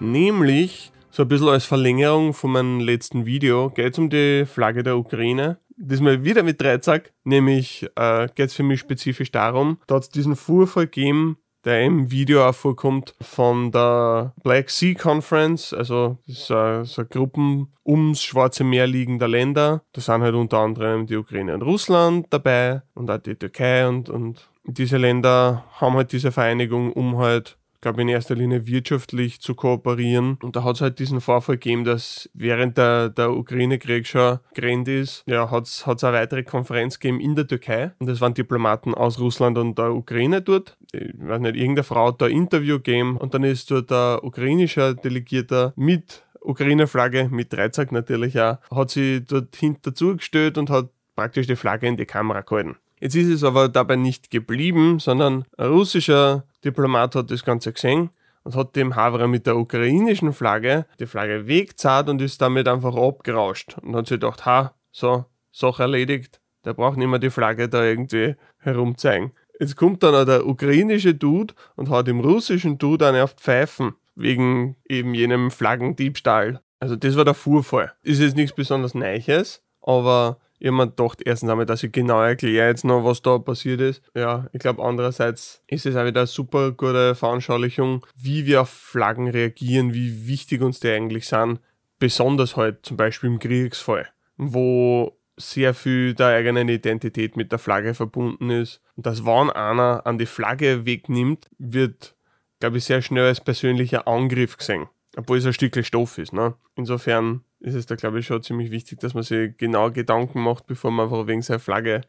Nämlich, 0.00 0.92
so 1.10 1.22
ein 1.22 1.28
bisschen 1.28 1.48
als 1.48 1.66
Verlängerung 1.66 2.32
von 2.32 2.52
meinem 2.52 2.80
letzten 2.80 3.26
Video, 3.26 3.68
geht 3.68 3.92
es 3.92 3.98
um 3.98 4.08
die 4.08 4.46
Flagge 4.46 4.82
der 4.82 4.96
Ukraine. 4.96 5.58
Diesmal 5.76 6.24
wieder 6.24 6.42
mit 6.42 6.58
Dreizack, 6.62 7.12
nämlich 7.24 7.86
äh, 7.96 8.28
geht 8.34 8.48
es 8.48 8.54
für 8.54 8.62
mich 8.62 8.80
spezifisch 8.80 9.30
darum, 9.30 9.78
da 9.86 9.96
hat 9.96 10.04
es 10.04 10.08
diesen 10.08 10.36
Vorfall 10.36 10.86
gegeben, 10.86 11.36
der 11.66 11.82
im 11.84 12.10
Video 12.10 12.48
auch 12.48 12.54
vorkommt, 12.54 13.14
von 13.20 13.72
der 13.72 14.32
Black 14.42 14.70
Sea 14.70 14.94
Conference, 14.94 15.74
also 15.74 16.16
das 16.26 16.36
ist 16.38 16.46
so, 16.46 16.84
so 16.84 17.04
Gruppen 17.04 17.72
ums 17.84 18.22
Schwarze 18.22 18.64
Meer 18.64 18.86
liegender 18.86 19.28
Länder. 19.28 19.82
Da 19.92 20.00
sind 20.00 20.22
halt 20.22 20.34
unter 20.34 20.58
anderem 20.58 21.06
die 21.06 21.16
Ukraine 21.16 21.54
und 21.54 21.62
Russland 21.62 22.26
dabei 22.30 22.82
und 22.94 23.10
auch 23.10 23.18
die 23.18 23.34
Türkei 23.34 23.86
und, 23.86 24.08
und 24.08 24.48
diese 24.64 24.96
Länder 24.96 25.64
haben 25.72 25.94
halt 25.94 26.12
diese 26.12 26.32
Vereinigung, 26.32 26.92
um 26.92 27.18
halt 27.18 27.58
glaube 27.86 28.02
in 28.02 28.08
erster 28.08 28.34
Linie 28.34 28.66
wirtschaftlich 28.66 29.40
zu 29.40 29.54
kooperieren. 29.54 30.38
Und 30.42 30.56
da 30.56 30.64
hat 30.64 30.74
es 30.74 30.80
halt 30.80 30.98
diesen 30.98 31.20
Vorfall 31.20 31.56
gegeben, 31.56 31.84
dass 31.84 32.28
während 32.34 32.76
der, 32.76 33.10
der 33.10 33.30
Ukraine-Krieg 33.30 34.08
schon 34.08 34.40
gerannt 34.54 34.88
ist, 34.88 35.22
ja, 35.26 35.52
hat 35.52 35.66
es 35.66 35.84
eine 35.86 36.12
weitere 36.12 36.42
Konferenz 36.42 36.98
gegeben 36.98 37.20
in 37.20 37.36
der 37.36 37.46
Türkei. 37.46 37.92
Und 38.00 38.08
es 38.08 38.20
waren 38.20 38.34
Diplomaten 38.34 38.92
aus 38.92 39.20
Russland 39.20 39.56
und 39.56 39.78
der 39.78 39.94
Ukraine 39.94 40.42
dort. 40.42 40.76
Ich 40.96 41.14
weiß 41.18 41.40
nicht, 41.40 41.56
irgendeine 41.56 41.84
Frau 41.84 42.10
da 42.12 42.26
ein 42.26 42.32
Interview 42.32 42.76
gegeben 42.76 43.16
und 43.16 43.34
dann 43.34 43.44
ist 43.44 43.70
dort 43.70 43.90
der 43.90 44.20
ukrainische 44.22 44.94
Delegierter 44.94 45.72
mit 45.76 46.24
Ukraine-Flagge, 46.40 47.28
mit 47.30 47.52
Dreizack 47.52 47.92
natürlich 47.92 48.40
auch, 48.40 48.58
hat 48.70 48.90
sie 48.90 49.24
dort 49.24 49.54
hinter 49.56 49.94
zugestellt 49.94 50.58
und 50.58 50.70
hat 50.70 50.88
praktisch 51.14 51.46
die 51.46 51.56
Flagge 51.56 51.86
in 51.86 51.96
die 51.96 52.06
Kamera 52.06 52.40
gehalten. 52.40 52.76
Jetzt 53.00 53.14
ist 53.14 53.28
es 53.28 53.44
aber 53.44 53.68
dabei 53.68 53.96
nicht 53.96 54.30
geblieben, 54.30 54.98
sondern 54.98 55.44
ein 55.58 55.66
russischer 55.66 56.44
Diplomat 56.64 57.14
hat 57.14 57.30
das 57.30 57.44
Ganze 57.44 57.72
gesehen 57.72 58.10
und 58.44 58.54
hat 58.54 58.76
dem 58.76 58.96
Havre 58.96 59.28
mit 59.28 59.46
der 59.46 59.56
ukrainischen 59.56 60.32
Flagge 60.32 60.86
die 60.98 61.06
Flagge 61.06 61.46
wegzahlt 61.46 62.08
und 62.08 62.22
ist 62.22 62.40
damit 62.40 62.68
einfach 62.68 62.96
abgerauscht 62.96 63.76
und 63.82 63.94
hat 63.94 64.06
sich 64.06 64.20
gedacht, 64.20 64.46
ha, 64.46 64.74
so, 64.92 65.26
Sache 65.52 65.82
erledigt, 65.82 66.40
der 66.64 66.74
braucht 66.74 66.96
nicht 66.96 67.08
mehr 67.08 67.18
die 67.18 67.30
Flagge 67.30 67.68
da 67.68 67.84
irgendwie 67.84 68.36
herumzeigen. 68.58 69.32
Jetzt 69.58 69.76
kommt 69.76 70.02
dann 70.02 70.14
auch 70.14 70.24
der 70.24 70.46
ukrainische 70.46 71.14
Dude 71.14 71.54
und 71.76 71.90
hat 71.90 72.06
dem 72.06 72.20
russischen 72.20 72.78
Dude 72.78 73.06
eine 73.06 73.24
auf 73.24 73.34
Pfeifen 73.34 73.94
wegen 74.14 74.76
eben 74.88 75.14
jenem 75.14 75.50
Flaggendiebstahl. 75.50 76.60
Also 76.80 76.96
das 76.96 77.16
war 77.16 77.24
der 77.24 77.34
Vorfall. 77.34 77.92
Ist 78.02 78.20
jetzt 78.20 78.36
nichts 78.36 78.54
besonders 78.54 78.94
Neues, 78.94 79.62
aber 79.80 80.38
ich 80.58 80.68
habe 80.68 80.76
mir 80.76 80.86
gedacht, 80.88 81.20
erstens 81.24 81.50
einmal, 81.50 81.66
dass 81.66 81.82
ich 81.82 81.92
genau 81.92 82.20
erkläre 82.22 82.68
jetzt 82.68 82.84
noch, 82.84 83.04
was 83.04 83.20
da 83.20 83.38
passiert 83.38 83.80
ist. 83.80 84.02
Ja, 84.14 84.46
ich 84.52 84.60
glaube, 84.60 84.82
andererseits 84.82 85.62
ist 85.66 85.84
es 85.84 85.96
auch 85.96 86.06
wieder 86.06 86.20
eine 86.20 86.26
super 86.26 86.72
gute 86.72 87.14
Veranschaulichung, 87.14 88.06
wie 88.16 88.46
wir 88.46 88.62
auf 88.62 88.70
Flaggen 88.70 89.28
reagieren, 89.28 89.92
wie 89.92 90.26
wichtig 90.26 90.62
uns 90.62 90.80
die 90.80 90.88
eigentlich 90.88 91.28
sind. 91.28 91.60
Besonders 91.98 92.56
halt 92.56 92.84
zum 92.84 92.96
Beispiel 92.96 93.30
im 93.30 93.38
Kriegsfall, 93.38 94.08
wo 94.36 95.16
sehr 95.36 95.74
viel 95.74 96.14
der 96.14 96.28
eigenen 96.28 96.68
Identität 96.68 97.36
mit 97.36 97.52
der 97.52 97.58
Flagge 97.58 97.94
verbunden 97.94 98.50
ist. 98.50 98.80
Und 98.96 99.06
dass, 99.06 99.24
wenn 99.24 99.50
einer 99.50 100.06
an 100.06 100.18
die 100.18 100.26
Flagge 100.26 100.86
wegnimmt, 100.86 101.48
wird, 101.58 102.14
glaube 102.60 102.78
ich, 102.78 102.84
sehr 102.84 103.02
schnell 103.02 103.26
als 103.26 103.40
persönlicher 103.40 104.08
Angriff 104.08 104.56
gesehen. 104.56 104.88
Obwohl 105.16 105.38
es 105.38 105.46
ein 105.46 105.52
Stückchen 105.52 105.84
Stoff 105.84 106.18
ist. 106.18 106.32
Ne? 106.32 106.54
Insofern 106.74 107.42
ist 107.60 107.74
es 107.74 107.86
da, 107.86 107.94
glaube 107.94 108.20
ich, 108.20 108.26
schon 108.26 108.42
ziemlich 108.42 108.70
wichtig, 108.70 109.00
dass 109.00 109.14
man 109.14 109.22
sich 109.22 109.56
genau 109.56 109.90
Gedanken 109.90 110.40
macht, 110.40 110.66
bevor 110.66 110.90
man 110.90 111.04
einfach 111.06 111.26
wegen 111.26 111.42
seiner 111.42 111.58
Flagge 111.58 112.02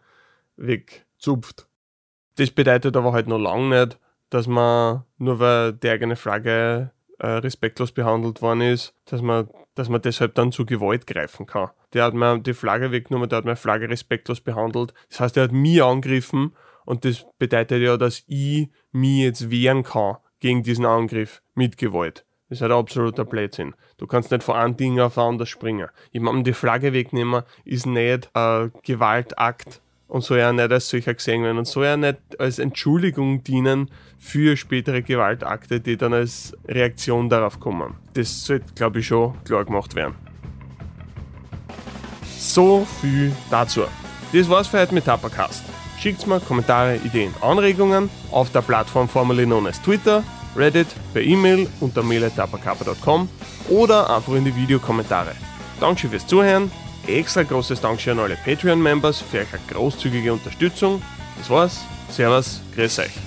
wegzupft. 0.57 1.67
Das 2.35 2.51
bedeutet 2.51 2.95
aber 2.95 3.13
halt 3.13 3.27
noch 3.27 3.39
lange 3.39 3.79
nicht, 3.79 3.99
dass 4.29 4.47
man, 4.47 5.03
nur 5.17 5.39
weil 5.39 5.73
die 5.73 5.89
eigene 5.89 6.15
Flagge 6.15 6.91
äh, 7.19 7.27
respektlos 7.27 7.91
behandelt 7.91 8.41
worden 8.41 8.61
ist, 8.61 8.93
dass 9.05 9.21
man, 9.21 9.49
dass 9.77 9.89
man 9.89 10.01
deshalb 10.01 10.35
dann 10.35 10.51
zu 10.51 10.65
Gewalt 10.65 11.05
greifen 11.07 11.45
kann. 11.45 11.69
Der 11.93 12.03
hat 12.03 12.13
mir 12.13 12.39
die 12.39 12.53
Flagge 12.53 12.91
weggenommen, 12.91 13.29
der 13.29 13.37
hat 13.37 13.45
meine 13.45 13.55
Flagge 13.55 13.89
respektlos 13.89 14.41
behandelt. 14.41 14.93
Das 15.09 15.19
heißt, 15.19 15.37
er 15.37 15.43
hat 15.43 15.51
mich 15.51 15.83
angegriffen 15.83 16.55
und 16.85 17.05
das 17.05 17.25
bedeutet 17.37 17.81
ja, 17.81 17.97
dass 17.97 18.23
ich 18.27 18.69
mich 18.91 19.19
jetzt 19.19 19.51
wehren 19.51 19.83
kann 19.83 20.17
gegen 20.39 20.63
diesen 20.63 20.85
Angriff 20.85 21.41
mit 21.53 21.77
Gewalt. 21.77 22.25
Das 22.49 22.59
ist 22.59 22.61
halt 22.61 22.71
absoluter 22.71 23.25
Blödsinn. 23.25 23.75
Du 23.97 24.07
kannst 24.07 24.31
nicht 24.31 24.43
von 24.43 24.55
einem 24.55 24.77
Ding 24.77 24.99
auf 24.99 25.17
ein 25.17 25.25
anderes 25.25 25.49
springen. 25.49 25.89
Jemandem 26.11 26.45
die 26.45 26.53
Flagge 26.53 26.93
wegnehmen 26.93 27.43
ist 27.65 27.85
nicht 27.85 28.33
ein 28.33 28.71
Gewaltakt 28.83 29.81
und 30.07 30.23
soll 30.23 30.39
ja 30.39 30.51
nicht 30.53 30.71
als 30.71 30.89
solcher 30.89 31.13
gesehen 31.13 31.43
werden 31.43 31.57
und 31.57 31.67
soll 31.67 31.85
ja 31.85 31.97
nicht 31.97 32.17
als 32.39 32.59
Entschuldigung 32.59 33.43
dienen 33.43 33.89
für 34.17 34.55
spätere 34.55 35.01
Gewaltakte, 35.01 35.79
die 35.79 35.97
dann 35.97 36.13
als 36.13 36.55
Reaktion 36.67 37.29
darauf 37.29 37.59
kommen. 37.59 37.95
Das 38.13 38.45
sollte, 38.45 38.73
glaube 38.75 38.99
ich, 38.99 39.07
schon 39.07 39.33
klar 39.43 39.65
gemacht 39.65 39.95
werden. 39.95 40.15
So 42.37 42.87
viel 43.01 43.31
dazu. 43.49 43.83
Das 44.33 44.49
war's 44.49 44.67
für 44.67 44.79
heute 44.79 44.93
mit 44.93 45.05
Tapacast. 45.05 45.63
Schickt 45.99 46.27
mir 46.27 46.39
Kommentare, 46.39 46.97
Ideen, 46.97 47.33
Anregungen 47.41 48.09
auf 48.31 48.51
der 48.51 48.61
Plattform 48.61 49.09
formerly 49.09 49.45
known 49.45 49.67
as 49.67 49.81
Twitter 49.81 50.23
Reddit, 50.57 50.87
per 51.13 51.21
E-Mail 51.21 51.69
unter 51.79 52.03
mail.tapakapa.com 52.03 53.29
oder 53.69 54.15
einfach 54.15 54.33
in 54.33 54.45
die 54.45 54.55
Videokommentare. 54.55 55.33
Dankeschön 55.79 56.09
fürs 56.09 56.25
Zuhören. 56.25 56.71
Extra 57.07 57.43
großes 57.43 57.79
Dankeschön 57.79 58.19
an 58.19 58.25
alle 58.25 58.37
Patreon-Members 58.43 59.21
für 59.21 59.39
eure 59.39 59.59
großzügige 59.69 60.33
Unterstützung. 60.33 61.01
Das 61.37 61.49
war's. 61.49 61.79
Servus, 62.09 62.61
grüß 62.75 62.99
euch. 62.99 63.26